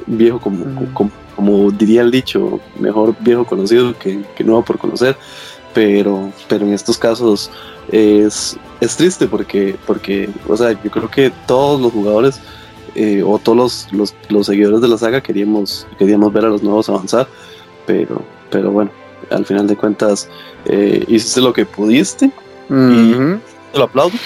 viejo 0.06 0.40
como, 0.40 0.66
como, 0.94 1.12
como, 1.36 1.72
diría 1.72 2.02
el 2.02 2.12
dicho, 2.12 2.60
mejor 2.80 3.16
viejo 3.20 3.46
conocido 3.46 3.98
que, 3.98 4.24
que 4.36 4.44
nuevo 4.44 4.64
por 4.64 4.78
conocer. 4.78 5.18
Pero, 5.78 6.34
pero 6.48 6.66
en 6.66 6.74
estos 6.74 6.98
casos 6.98 7.52
es, 7.92 8.58
es 8.82 8.98
triste 8.98 9.28
porque, 9.28 9.76
porque, 9.86 10.28
o 10.48 10.58
sea, 10.58 10.72
yo 10.72 10.90
creo 10.90 11.08
que 11.08 11.32
todos 11.46 11.80
los 11.80 11.92
jugadores 11.92 12.40
eh, 12.96 13.22
o 13.24 13.38
todos 13.38 13.56
los, 13.56 13.94
los, 13.94 14.16
los, 14.30 14.48
seguidores 14.48 14.82
de 14.82 14.88
la 14.88 14.98
saga 14.98 15.22
queríamos, 15.22 15.86
queríamos 16.00 16.34
ver 16.34 16.46
a 16.46 16.48
los 16.48 16.64
nuevos 16.64 16.90
avanzar, 16.90 17.28
pero, 17.86 18.24
pero 18.50 18.72
bueno, 18.72 18.90
al 19.30 19.46
final 19.46 19.68
de 19.68 19.76
cuentas 19.76 20.28
eh, 20.66 21.06
hiciste 21.08 21.42
lo 21.42 21.54
que 21.54 21.68
pudiste 21.68 22.32
y 22.72 23.12
te 23.12 23.78
lo 23.78 23.84
aplaudo. 23.84 24.18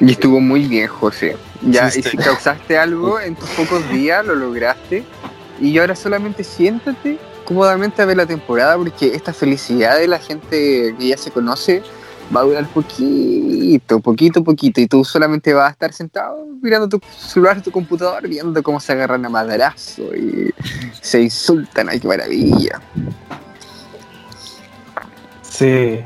Y 0.00 0.10
estuvo 0.10 0.40
muy 0.40 0.64
bien, 0.64 0.88
José. 0.88 1.38
Ya, 1.62 1.88
y 1.88 2.02
si 2.02 2.18
causaste 2.18 2.76
algo 2.76 3.18
en 3.18 3.34
tus 3.34 3.48
pocos 3.48 3.88
días, 3.90 4.26
lo 4.26 4.34
lograste. 4.34 5.04
Y 5.58 5.78
ahora 5.78 5.96
solamente 5.96 6.44
siéntate 6.44 7.18
cómodamente 7.48 8.02
a 8.02 8.04
ver 8.04 8.18
la 8.18 8.26
temporada, 8.26 8.76
porque 8.76 9.14
esta 9.14 9.32
felicidad 9.32 9.98
de 9.98 10.06
la 10.06 10.18
gente 10.18 10.94
que 10.98 11.08
ya 11.08 11.16
se 11.16 11.30
conoce 11.30 11.82
va 12.34 12.42
a 12.42 12.44
durar 12.44 12.68
poquito, 12.68 14.00
poquito, 14.00 14.44
poquito. 14.44 14.82
Y 14.82 14.86
tú 14.86 15.02
solamente 15.02 15.54
vas 15.54 15.68
a 15.68 15.70
estar 15.70 15.94
sentado 15.94 16.44
mirando 16.60 16.86
tu 16.90 17.00
celular, 17.16 17.62
tu 17.62 17.70
computador, 17.70 18.28
viendo 18.28 18.62
cómo 18.62 18.78
se 18.80 18.92
agarran 18.92 19.24
a 19.24 19.30
madrazo 19.30 20.14
y 20.14 20.52
se 21.00 21.22
insultan. 21.22 21.88
¡Ay, 21.88 22.00
qué 22.00 22.06
maravilla! 22.06 22.82
Sí. 25.40 26.00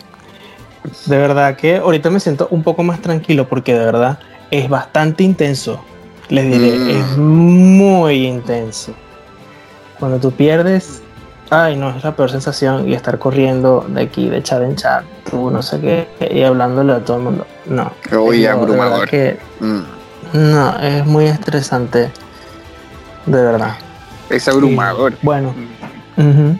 De 1.06 1.16
verdad 1.18 1.56
que 1.56 1.78
ahorita 1.78 2.08
me 2.08 2.20
siento 2.20 2.46
un 2.52 2.62
poco 2.62 2.84
más 2.84 3.00
tranquilo 3.00 3.48
porque 3.48 3.74
de 3.74 3.84
verdad 3.84 4.20
es 4.52 4.68
bastante 4.68 5.24
intenso. 5.24 5.84
Les 6.28 6.44
diré, 6.44 6.78
mm. 6.78 6.88
es 6.88 7.16
muy 7.16 8.26
intenso. 8.28 8.94
Cuando 9.98 10.20
tú 10.20 10.30
pierdes, 10.30 11.02
ay 11.52 11.76
no, 11.76 11.90
es 11.90 12.02
la 12.02 12.16
peor 12.16 12.30
sensación 12.30 12.88
y 12.88 12.94
estar 12.94 13.18
corriendo 13.18 13.84
de 13.88 14.02
aquí, 14.02 14.28
de 14.28 14.42
chat 14.42 14.62
en 14.62 14.74
chat, 14.74 15.04
no 15.32 15.62
sé 15.62 15.80
qué, 15.80 16.08
y 16.30 16.42
hablándole 16.42 16.94
a 16.94 17.04
todo 17.04 17.18
el 17.18 17.22
mundo. 17.24 17.46
No. 17.66 17.92
Uy, 18.18 18.46
abrumador. 18.46 19.08
Que, 19.08 19.38
mm. 19.60 19.80
No, 20.32 20.78
es 20.78 21.06
muy 21.06 21.26
estresante. 21.26 22.10
De 23.26 23.42
verdad. 23.42 23.76
Es 24.30 24.48
abrumador. 24.48 25.14
bueno, 25.22 25.54
mm. 26.16 26.52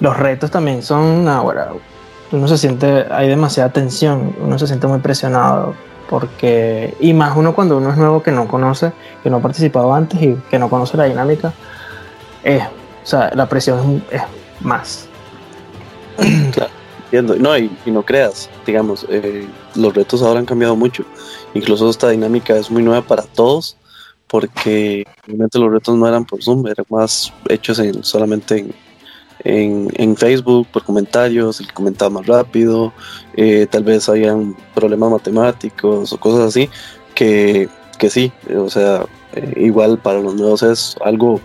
los 0.00 0.16
retos 0.16 0.50
también 0.50 0.82
son 0.82 1.28
ahora 1.28 1.68
uno 2.32 2.48
se 2.48 2.58
siente, 2.58 3.06
hay 3.10 3.28
demasiada 3.28 3.70
tensión, 3.70 4.34
uno 4.40 4.58
se 4.58 4.66
siente 4.66 4.86
muy 4.86 5.00
presionado 5.00 5.74
porque, 6.08 6.94
y 7.00 7.12
más 7.14 7.36
uno 7.36 7.54
cuando 7.54 7.76
uno 7.76 7.90
es 7.90 7.96
nuevo 7.96 8.22
que 8.22 8.32
no 8.32 8.48
conoce, 8.48 8.92
que 9.22 9.30
no 9.30 9.36
ha 9.36 9.40
participado 9.40 9.94
antes 9.94 10.20
y 10.20 10.34
que 10.50 10.58
no 10.58 10.68
conoce 10.68 10.96
la 10.96 11.04
dinámica, 11.04 11.52
es, 12.42 12.62
o 13.02 13.06
sea, 13.06 13.30
la 13.34 13.48
presión 13.48 14.04
es, 14.10 14.22
más. 14.60 15.08
Claro, 16.52 17.36
no, 17.38 17.58
y, 17.58 17.70
no 17.86 18.02
creas, 18.04 18.48
digamos, 18.64 19.06
eh, 19.10 19.46
los 19.74 19.94
retos 19.94 20.22
ahora 20.22 20.40
han 20.40 20.46
cambiado 20.46 20.76
mucho, 20.76 21.04
incluso 21.52 21.90
esta 21.90 22.08
dinámica 22.08 22.56
es 22.56 22.70
muy 22.70 22.82
nueva 22.82 23.02
para 23.02 23.22
todos, 23.22 23.76
porque 24.28 25.06
realmente 25.26 25.58
los 25.58 25.70
retos 25.70 25.94
no 25.96 26.08
eran 26.08 26.24
por 26.24 26.42
Zoom, 26.42 26.66
eran 26.66 26.86
más 26.88 27.30
hechos 27.50 27.78
en, 27.80 28.02
solamente 28.02 28.66
en, 29.44 29.90
en, 29.94 30.16
Facebook 30.16 30.68
por 30.72 30.84
comentarios, 30.84 31.60
el 31.60 31.70
comentaba 31.72 32.08
más 32.10 32.26
rápido, 32.26 32.94
eh, 33.36 33.66
tal 33.70 33.84
vez 33.84 34.08
hayan 34.08 34.56
problemas 34.74 35.10
matemáticos 35.10 36.14
o 36.14 36.18
cosas 36.18 36.48
así, 36.48 36.70
que, 37.14 37.68
que 37.98 38.08
sí, 38.08 38.32
o 38.56 38.70
sea, 38.70 39.04
eh, 39.34 39.52
igual 39.56 39.98
para 39.98 40.20
los 40.20 40.34
nuevos 40.34 40.62
es 40.62 40.96
algo 41.04 41.42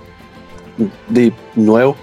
de 1.10 1.34
nuevo, 1.56 1.96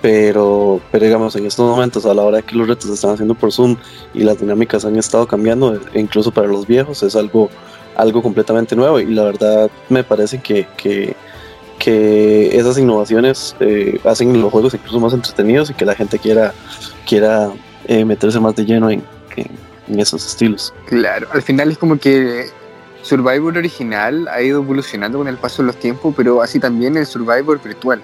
pero, 0.00 0.80
pero 0.90 1.04
digamos 1.04 1.34
en 1.36 1.46
estos 1.46 1.68
momentos 1.68 2.06
a 2.06 2.14
la 2.14 2.22
hora 2.22 2.42
que 2.42 2.54
los 2.54 2.68
retos 2.68 2.86
se 2.86 2.94
están 2.94 3.12
haciendo 3.12 3.34
por 3.34 3.52
Zoom 3.52 3.76
y 4.14 4.22
las 4.22 4.40
dinámicas 4.40 4.84
han 4.84 4.96
estado 4.96 5.26
cambiando, 5.26 5.80
e 5.92 6.00
incluso 6.00 6.30
para 6.30 6.46
los 6.46 6.66
viejos 6.66 7.02
es 7.02 7.16
algo, 7.16 7.50
algo 7.96 8.22
completamente 8.22 8.76
nuevo 8.76 9.00
y 9.00 9.06
la 9.06 9.24
verdad 9.24 9.70
me 9.88 10.04
parece 10.04 10.40
que, 10.40 10.66
que 10.76 11.16
que 11.78 12.56
esas 12.58 12.76
innovaciones 12.78 13.56
eh, 13.60 14.00
hacen 14.04 14.40
los 14.40 14.50
juegos 14.50 14.74
incluso 14.74 15.00
más 15.00 15.12
entretenidos 15.12 15.70
y 15.70 15.74
que 15.74 15.84
la 15.84 15.94
gente 15.94 16.18
quiera, 16.18 16.52
quiera 17.06 17.50
eh, 17.86 18.04
meterse 18.04 18.40
más 18.40 18.54
de 18.56 18.64
lleno 18.64 18.90
en, 18.90 19.02
en, 19.36 19.98
esos 19.98 20.26
estilos. 20.26 20.74
Claro, 20.86 21.28
al 21.32 21.42
final 21.42 21.70
es 21.70 21.78
como 21.78 21.98
que 21.98 22.50
Survivor 23.08 23.56
original 23.56 24.28
ha 24.28 24.42
ido 24.42 24.60
evolucionando 24.60 25.18
con 25.18 25.28
el 25.28 25.38
paso 25.38 25.62
de 25.62 25.68
los 25.68 25.76
tiempos, 25.76 26.14
pero 26.14 26.42
así 26.42 26.60
también 26.60 26.96
el 26.96 27.06
Survivor 27.06 27.58
virtual. 27.62 28.02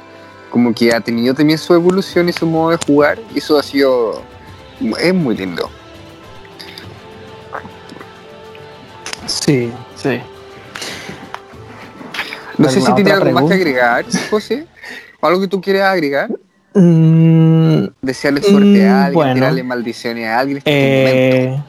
Como 0.49 0.75
que 0.75 0.95
ha 0.95 1.01
tenido 1.01 1.35
también 1.35 1.59
su 1.59 1.75
evolución 1.75 2.29
y 2.29 2.33
su 2.33 2.47
modo 2.47 2.71
de 2.71 2.79
jugar, 2.87 3.19
y 3.35 3.39
eso 3.39 3.59
ha 3.59 3.63
sido. 3.63 4.23
es 5.01 5.15
muy 5.15 5.37
lindo. 5.37 5.69
Sí, 9.27 9.71
sí. 9.97 10.21
No 12.57 12.71
sé 12.71 12.81
si 12.81 12.95
tiene 12.95 13.13
algo 13.13 13.31
más 13.33 13.45
que 13.45 13.55
agregar, 13.55 14.07
José. 14.31 14.67
¿Algo 15.21 15.41
que 15.41 15.49
tú 15.49 15.61
quieras 15.61 15.93
agregar? 15.93 16.31
Mm, 16.75 17.87
Desearle 18.01 18.43
suerte 18.43 18.87
a 18.87 19.07
alguien, 19.07 19.15
bueno, 19.15 19.35
tirarle 19.35 19.63
maldiciones 19.63 20.29
a 20.29 20.39
alguien. 20.39 20.59
Este 20.59 21.45
eh, 21.45 21.63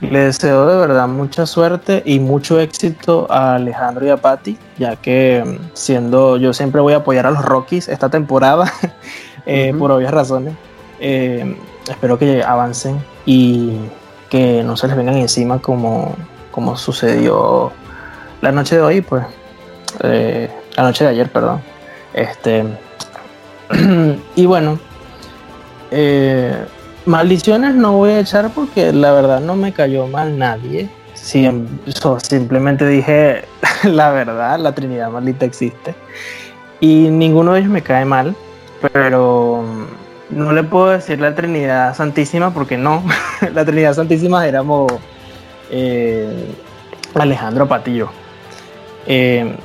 le 0.00 0.18
deseo 0.20 0.66
de 0.66 0.76
verdad 0.78 1.08
mucha 1.08 1.46
suerte 1.46 2.02
y 2.04 2.20
mucho 2.20 2.58
éxito 2.58 3.26
a 3.30 3.56
Alejandro 3.56 4.06
y 4.06 4.08
a 4.08 4.16
Patti, 4.16 4.56
ya 4.78 4.96
que 4.96 5.44
mm, 5.44 5.70
siendo 5.74 6.36
yo 6.36 6.52
siempre 6.52 6.80
voy 6.80 6.94
a 6.94 6.98
apoyar 6.98 7.26
a 7.26 7.30
los 7.30 7.44
Rockies 7.44 7.88
esta 7.88 8.08
temporada, 8.08 8.72
eh, 9.46 9.74
por 9.78 9.90
obvias 9.92 10.12
razones. 10.12 10.54
Eh, 11.00 11.56
espero 11.88 12.18
que 12.18 12.42
avancen 12.42 13.02
y 13.26 13.76
que 14.28 14.62
no 14.62 14.76
se 14.76 14.86
les 14.86 14.96
vengan 14.96 15.16
encima 15.16 15.60
como, 15.60 16.14
como 16.50 16.76
sucedió 16.76 17.72
la 18.40 18.52
noche 18.52 18.76
de 18.76 18.82
hoy, 18.82 19.00
pues 19.00 19.24
eh, 20.02 20.50
la 20.76 20.82
noche 20.82 21.04
de 21.04 21.10
ayer, 21.10 21.30
perdón. 21.30 21.60
Este, 22.14 22.64
y 24.36 24.46
bueno, 24.46 24.78
eh, 25.90 26.64
maldiciones 27.06 27.74
no 27.74 27.92
voy 27.92 28.10
a 28.10 28.20
echar 28.20 28.50
porque 28.50 28.92
la 28.92 29.12
verdad 29.12 29.40
no 29.40 29.56
me 29.56 29.72
cayó 29.72 30.06
mal 30.06 30.38
nadie. 30.38 30.88
simplemente 32.18 32.86
dije 32.86 33.44
la 33.84 34.10
verdad, 34.10 34.58
la 34.58 34.72
Trinidad 34.74 35.10
maldita 35.10 35.44
existe. 35.44 35.94
Y 36.80 37.08
ninguno 37.10 37.52
de 37.52 37.60
ellos 37.60 37.70
me 37.70 37.82
cae 37.82 38.04
mal, 38.04 38.34
pero 38.92 39.64
no 40.30 40.52
le 40.52 40.62
puedo 40.62 40.88
decir 40.88 41.20
la 41.20 41.34
Trinidad 41.34 41.94
Santísima 41.94 42.54
porque 42.54 42.76
no. 42.78 43.02
la 43.54 43.64
Trinidad 43.64 43.94
Santísima 43.94 44.46
éramos 44.46 44.90
eh, 45.70 46.54
Alejandro 47.14 47.68
Patillo. 47.68 48.10
Eh, 49.06 49.56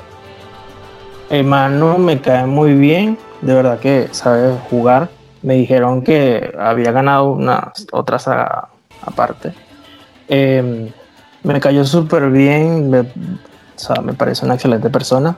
Hermano 1.29 1.97
me 1.97 2.21
cae 2.21 2.45
muy 2.45 2.73
bien, 2.75 3.17
de 3.41 3.53
verdad 3.55 3.79
que 3.79 4.09
sabe 4.11 4.55
jugar. 4.69 5.09
Me 5.45 5.55
dijeron 5.55 6.01
que 6.01 6.53
había 6.59 6.91
ganado 6.91 7.31
una 7.31 7.71
otra 7.91 8.19
saga 8.19 8.69
aparte. 9.01 9.53
Em, 10.27 10.89
me 11.43 11.59
cayó 11.59 11.85
súper 11.85 12.29
bien, 12.31 12.89
me, 12.89 13.03
me 14.03 14.13
parece 14.13 14.45
una 14.45 14.55
excelente 14.55 14.89
persona. 14.89 15.37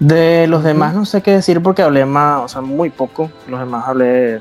De 0.00 0.46
los 0.48 0.64
demás 0.64 0.94
no 0.94 1.04
sé 1.04 1.22
qué 1.22 1.32
decir 1.32 1.62
porque 1.62 1.82
hablé 1.82 2.04
más, 2.04 2.42
o 2.42 2.48
sea, 2.48 2.60
muy 2.62 2.90
poco. 2.90 3.30
Los 3.46 3.60
demás 3.60 3.86
hablé, 3.86 4.40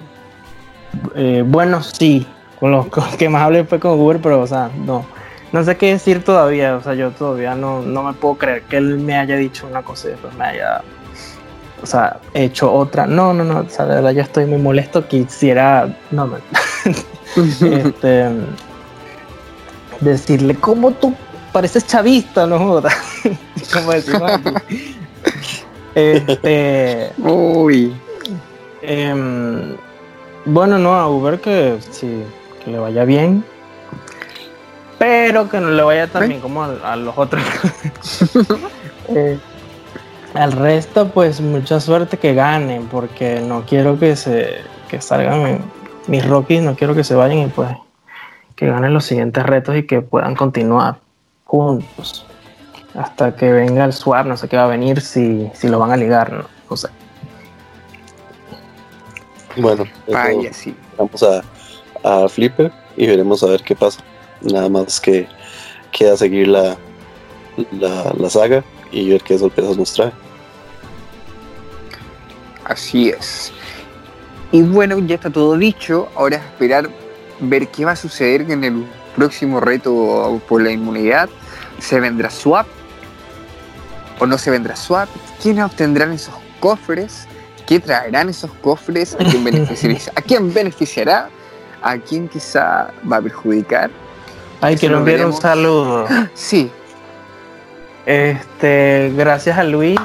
eh, 1.15 1.43
bueno, 1.45 1.83
sí, 1.83 2.25
con 2.59 2.71
los 2.71 2.87
que 3.17 3.29
más 3.29 3.43
hablé 3.43 3.65
fue 3.65 3.79
con 3.79 3.99
Uber, 3.99 4.19
pero, 4.21 4.41
o 4.41 4.47
sea, 4.47 4.71
no 4.85 5.05
no 5.53 5.63
sé 5.63 5.77
qué 5.77 5.91
decir 5.91 6.23
todavía, 6.23 6.75
o 6.75 6.81
sea, 6.81 6.95
yo 6.95 7.11
todavía 7.11 7.53
no, 7.53 7.83
no 7.83 8.01
me 8.01 8.13
puedo 8.13 8.35
creer 8.35 8.63
que 8.63 8.77
él 8.77 8.97
me 8.97 9.15
haya 9.15 9.37
dicho 9.37 9.67
una 9.67 9.83
cosa 9.83 10.07
y 10.07 10.11
después 10.11 10.33
me 10.33 10.45
haya, 10.45 10.81
o 11.83 11.85
sea, 11.85 12.17
hecho 12.33 12.73
otra. 12.73 13.05
No, 13.05 13.33
no, 13.33 13.43
no, 13.43 13.59
o 13.59 13.69
sea, 13.69 13.85
de 13.85 13.95
verdad 13.95 14.11
yo 14.11 14.21
estoy 14.21 14.45
muy 14.45 14.59
molesto, 14.59 15.07
quisiera, 15.07 15.95
no, 16.09 16.27
no. 16.27 16.37
este, 17.35 18.29
decirle, 19.99 20.55
¿cómo 20.55 20.91
tú 20.91 21.13
pareces 21.53 21.85
chavista, 21.85 22.45
no 22.45 22.59
jodas. 22.59 22.95
Como 23.73 23.93
decimos 23.93 24.31
aquí. 24.31 24.97
Este, 25.95 27.13
Uy. 27.19 27.95
em, 28.81 29.77
bueno, 30.43 30.79
no, 30.79 30.95
a 30.95 31.07
Uber 31.07 31.39
que 31.39 31.77
sí, 31.91 32.23
que 32.65 32.71
le 32.71 32.79
vaya 32.79 33.05
bien. 33.05 33.45
Pero 34.97 35.47
que 35.47 35.59
no 35.59 35.69
le 35.69 35.83
vaya 35.83 36.07
tan 36.07 36.27
bien 36.27 36.41
como 36.41 36.63
a, 36.63 36.73
a 36.83 36.95
los 36.95 37.17
otros. 37.17 37.43
Eh, 39.09 39.37
al 40.33 40.51
resto, 40.51 41.09
pues 41.09 41.41
mucha 41.41 41.79
suerte 41.79 42.17
que 42.17 42.33
ganen, 42.33 42.87
porque 42.87 43.39
no 43.41 43.65
quiero 43.65 43.99
que 43.99 44.15
se 44.15 44.57
que 44.87 45.01
salgan 45.01 45.59
mis 46.07 46.27
Rockies, 46.27 46.61
no 46.61 46.75
quiero 46.75 46.93
que 46.95 47.03
se 47.03 47.15
vayan 47.15 47.39
y 47.39 47.47
pues 47.47 47.69
que 48.55 48.67
ganen 48.67 48.93
los 48.93 49.05
siguientes 49.05 49.43
retos 49.43 49.75
y 49.75 49.83
que 49.83 50.01
puedan 50.01 50.35
continuar 50.35 50.97
juntos. 51.45 52.25
Hasta 52.95 53.35
que 53.35 53.51
venga 53.51 53.85
el 53.85 53.93
swap, 53.93 54.27
no 54.27 54.37
sé 54.37 54.47
qué 54.47 54.55
va 54.57 54.65
a 54.65 54.67
venir, 54.67 55.01
si, 55.01 55.49
si 55.55 55.67
lo 55.67 55.79
van 55.79 55.91
a 55.91 55.97
ligar, 55.97 56.31
no, 56.31 56.45
no 56.69 56.77
sé. 56.77 56.89
Bueno, 59.57 59.85
Vaya, 60.11 60.53
sí. 60.53 60.75
vamos 60.97 61.23
a, 61.23 61.43
a 62.03 62.27
Flipper 62.27 62.71
y 62.95 63.07
veremos 63.07 63.43
a 63.43 63.47
ver 63.47 63.63
qué 63.63 63.75
pasa. 63.75 64.01
Nada 64.41 64.69
más 64.69 64.99
que 64.99 65.27
queda 65.91 66.17
seguir 66.17 66.47
la, 66.47 66.75
la, 67.71 68.13
la 68.17 68.29
saga 68.29 68.63
y 68.91 69.09
ver 69.09 69.21
qué 69.21 69.37
sorpresas 69.37 69.77
nos 69.77 69.93
trae. 69.93 70.11
Así 72.65 73.09
es. 73.09 73.51
Y 74.51 74.61
bueno, 74.61 74.99
ya 74.99 75.15
está 75.15 75.29
todo 75.29 75.57
dicho. 75.57 76.09
Ahora 76.15 76.37
es 76.37 76.43
esperar 76.43 76.89
ver 77.39 77.67
qué 77.69 77.85
va 77.85 77.91
a 77.91 77.95
suceder 77.95 78.49
en 78.49 78.63
el 78.63 78.85
próximo 79.15 79.59
reto 79.59 80.41
por 80.47 80.61
la 80.61 80.71
inmunidad. 80.71 81.29
¿Se 81.79 81.99
vendrá 81.99 82.29
swap? 82.29 82.67
¿O 84.19 84.25
no 84.25 84.37
se 84.37 84.51
vendrá 84.51 84.75
swap? 84.75 85.09
¿Quiénes 85.41 85.65
obtendrán 85.65 86.13
esos 86.13 86.35
cofres? 86.59 87.27
¿Qué 87.65 87.79
traerán 87.79 88.29
esos 88.29 88.51
cofres? 88.61 89.15
¿A 89.19 89.23
quién 89.23 89.43
beneficiará? 89.43 89.97
¿A 90.15 90.21
quién 90.21 90.53
beneficiará? 90.53 91.29
¿A 91.81 91.97
quién 91.97 92.29
quizá 92.29 92.91
va 93.11 93.17
a 93.17 93.21
perjudicar? 93.21 93.89
Ay, 94.61 94.77
quiero 94.77 94.99
enviar 94.99 95.25
un 95.25 95.33
saludo. 95.33 96.07
Sí, 96.33 96.71
Este, 98.05 99.11
gracias 99.15 99.57
a 99.57 99.63
Luis. 99.63 99.99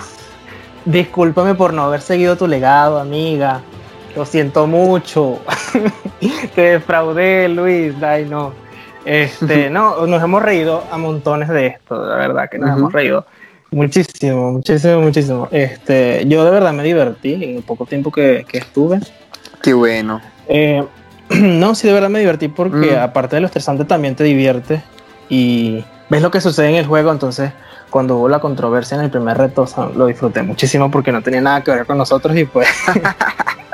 Discúlpame 0.90 1.54
por 1.54 1.74
no 1.74 1.82
haber 1.82 2.00
seguido 2.00 2.36
tu 2.36 2.46
legado, 2.46 2.98
amiga. 2.98 3.60
Lo 4.16 4.24
siento 4.24 4.66
mucho. 4.66 5.38
Te 6.54 6.62
defraudé, 6.62 7.46
Luis. 7.48 7.94
Ay, 8.02 8.24
no. 8.24 8.52
Este, 9.04 9.68
no, 9.68 10.06
nos 10.06 10.22
hemos 10.22 10.42
reído 10.42 10.82
a 10.90 10.96
montones 10.96 11.48
de 11.50 11.66
esto, 11.66 12.04
la 12.04 12.16
verdad 12.16 12.48
que 12.50 12.58
nos 12.58 12.76
hemos 12.76 12.92
reído 12.92 13.24
muchísimo, 13.70 14.52
muchísimo, 14.52 15.00
muchísimo. 15.00 15.48
Este, 15.50 16.24
yo 16.26 16.44
de 16.44 16.50
verdad 16.50 16.72
me 16.72 16.82
divertí 16.82 17.34
en 17.34 17.56
el 17.58 17.62
poco 17.62 17.84
tiempo 17.86 18.10
que, 18.10 18.44
que 18.48 18.58
estuve. 18.58 18.98
qué 19.62 19.74
bueno. 19.74 20.20
Eh, 20.48 20.82
no, 21.30 21.74
sí, 21.74 21.86
de 21.86 21.92
verdad 21.94 22.08
me 22.10 22.18
divertí 22.20 22.48
porque 22.48 22.92
Mm. 22.96 22.98
aparte 23.02 23.36
de 23.36 23.40
lo 23.40 23.46
estresante 23.46 23.84
también 23.84 24.14
te 24.14 24.24
divierte 24.24 24.82
y 25.28 25.84
ves 26.08 26.22
lo 26.22 26.30
que 26.30 26.40
sucede 26.40 26.70
en 26.70 26.76
el 26.76 26.86
juego, 26.86 27.12
entonces 27.12 27.52
cuando 27.90 28.16
hubo 28.16 28.28
la 28.28 28.40
controversia 28.40 28.96
en 28.96 29.04
el 29.04 29.10
primer 29.10 29.36
reto 29.38 29.62
o 29.62 29.66
sea, 29.66 29.86
lo 29.86 30.06
disfruté 30.06 30.42
muchísimo 30.42 30.90
porque 30.90 31.12
no 31.12 31.22
tenía 31.22 31.40
nada 31.40 31.62
que 31.62 31.70
ver 31.70 31.86
con 31.86 31.98
nosotros 31.98 32.36
y 32.36 32.44
pues 32.44 32.68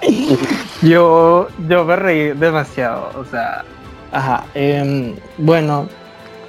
yo, 0.83 1.49
yo 1.69 1.85
me 1.85 1.97
reí 1.97 2.33
demasiado, 2.33 3.11
o 3.17 3.25
sea, 3.25 3.65
ajá, 4.13 4.45
em, 4.55 5.15
bueno, 5.39 5.89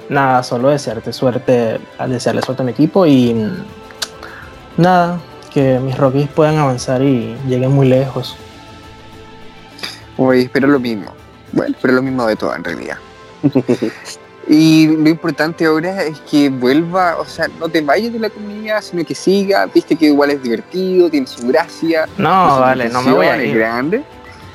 nada, 0.08 0.42
solo 0.42 0.68
desearte 0.68 1.12
suerte, 1.12 1.80
desearle 2.08 2.42
suerte 2.42 2.62
a 2.62 2.66
mi 2.66 2.72
equipo 2.72 3.06
y 3.06 3.34
mm, 3.34 3.64
nada, 4.76 5.18
que 5.52 5.78
mis 5.78 5.96
Rockies 5.96 6.28
puedan 6.28 6.58
avanzar 6.58 7.02
y 7.02 7.36
lleguen 7.46 7.72
muy 7.72 7.88
lejos. 7.88 8.36
Oye, 10.18 10.42
espero 10.42 10.68
lo 10.68 10.78
mismo. 10.78 11.12
Bueno, 11.52 11.74
espero 11.74 11.94
lo 11.94 12.02
mismo 12.02 12.26
de 12.26 12.36
todo 12.36 12.54
en 12.54 12.64
realidad. 12.64 12.96
Y 14.48 14.86
lo 14.86 15.08
importante 15.08 15.64
ahora 15.66 16.04
es 16.04 16.20
que 16.20 16.48
vuelva, 16.48 17.16
o 17.18 17.24
sea, 17.24 17.48
no 17.58 17.68
te 17.68 17.80
vayas 17.80 18.12
de 18.12 18.20
la 18.20 18.30
comunidad, 18.30 18.80
sino 18.80 19.04
que 19.04 19.14
siga, 19.14 19.66
viste 19.66 19.96
que 19.96 20.06
igual 20.06 20.30
es 20.30 20.42
divertido, 20.42 21.10
tiene 21.10 21.26
su 21.26 21.48
gracia. 21.48 22.06
No, 22.16 22.60
vale, 22.60 22.88
no 22.88 23.02
me 23.02 23.12
voy 23.12 23.26
a 23.26 23.36
es 23.42 23.54
grande. 23.54 24.04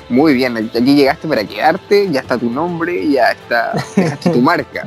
Muy 0.08 0.34
bien, 0.34 0.56
aquí 0.56 0.94
llegaste 0.94 1.28
para 1.28 1.44
quedarte, 1.44 2.10
ya 2.10 2.20
está 2.20 2.38
tu 2.38 2.50
nombre, 2.50 3.08
ya 3.08 3.32
está 3.32 3.72
dejaste 3.96 4.30
tu 4.30 4.40
marca. 4.42 4.86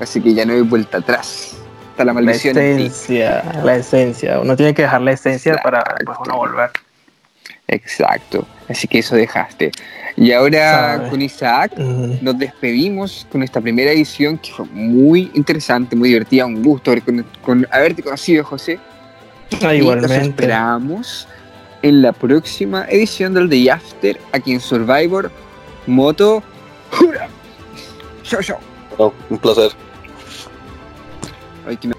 Así 0.00 0.20
que 0.20 0.34
ya 0.34 0.44
no 0.44 0.52
hay 0.52 0.62
vuelta 0.62 0.98
atrás. 0.98 1.56
Está 1.90 2.04
la 2.04 2.12
La 2.12 2.14
maldición 2.14 2.56
en 2.58 2.76
ti. 2.76 2.86
esencia, 2.86 3.44
la 3.62 3.76
esencia. 3.76 4.40
Uno 4.40 4.56
tiene 4.56 4.74
que 4.74 4.82
dejar 4.82 5.02
la 5.02 5.12
esencia 5.12 5.56
para 5.62 5.84
después 5.96 6.18
uno 6.24 6.36
volver. 6.36 6.70
Exacto. 7.72 8.46
Así 8.68 8.86
que 8.88 8.98
eso 8.98 9.14
dejaste. 9.16 9.70
Y 10.16 10.32
ahora 10.32 10.96
Sabe. 10.96 11.08
con 11.10 11.22
Isaac 11.22 11.78
nos 11.78 12.38
despedimos 12.38 13.26
con 13.30 13.42
esta 13.42 13.60
primera 13.60 13.90
edición 13.92 14.38
que 14.38 14.50
fue 14.52 14.66
muy 14.66 15.30
interesante, 15.34 15.94
muy 15.96 16.08
divertida, 16.08 16.46
un 16.46 16.62
gusto 16.62 16.90
haber 16.90 17.02
con- 17.04 17.24
con- 17.42 17.66
haberte 17.70 18.02
conocido, 18.02 18.44
José. 18.44 18.78
Ah, 19.62 19.74
Y 19.74 19.78
igualmente. 19.78 20.16
esperamos 20.28 21.26
en 21.82 22.02
la 22.02 22.12
próxima 22.12 22.86
edición 22.88 23.34
del 23.34 23.48
Day 23.48 23.68
After 23.68 24.20
aquí 24.32 24.52
en 24.52 24.60
Survivor 24.60 25.30
Moto. 25.86 26.42
¡Jura! 26.92 27.28
Chao, 28.24 28.42
chao. 28.42 28.58
Bueno, 28.98 29.14
un 29.30 29.38
placer. 29.38 29.70
Ay, 31.66 31.76
que 31.76 31.88
me- 31.88 31.94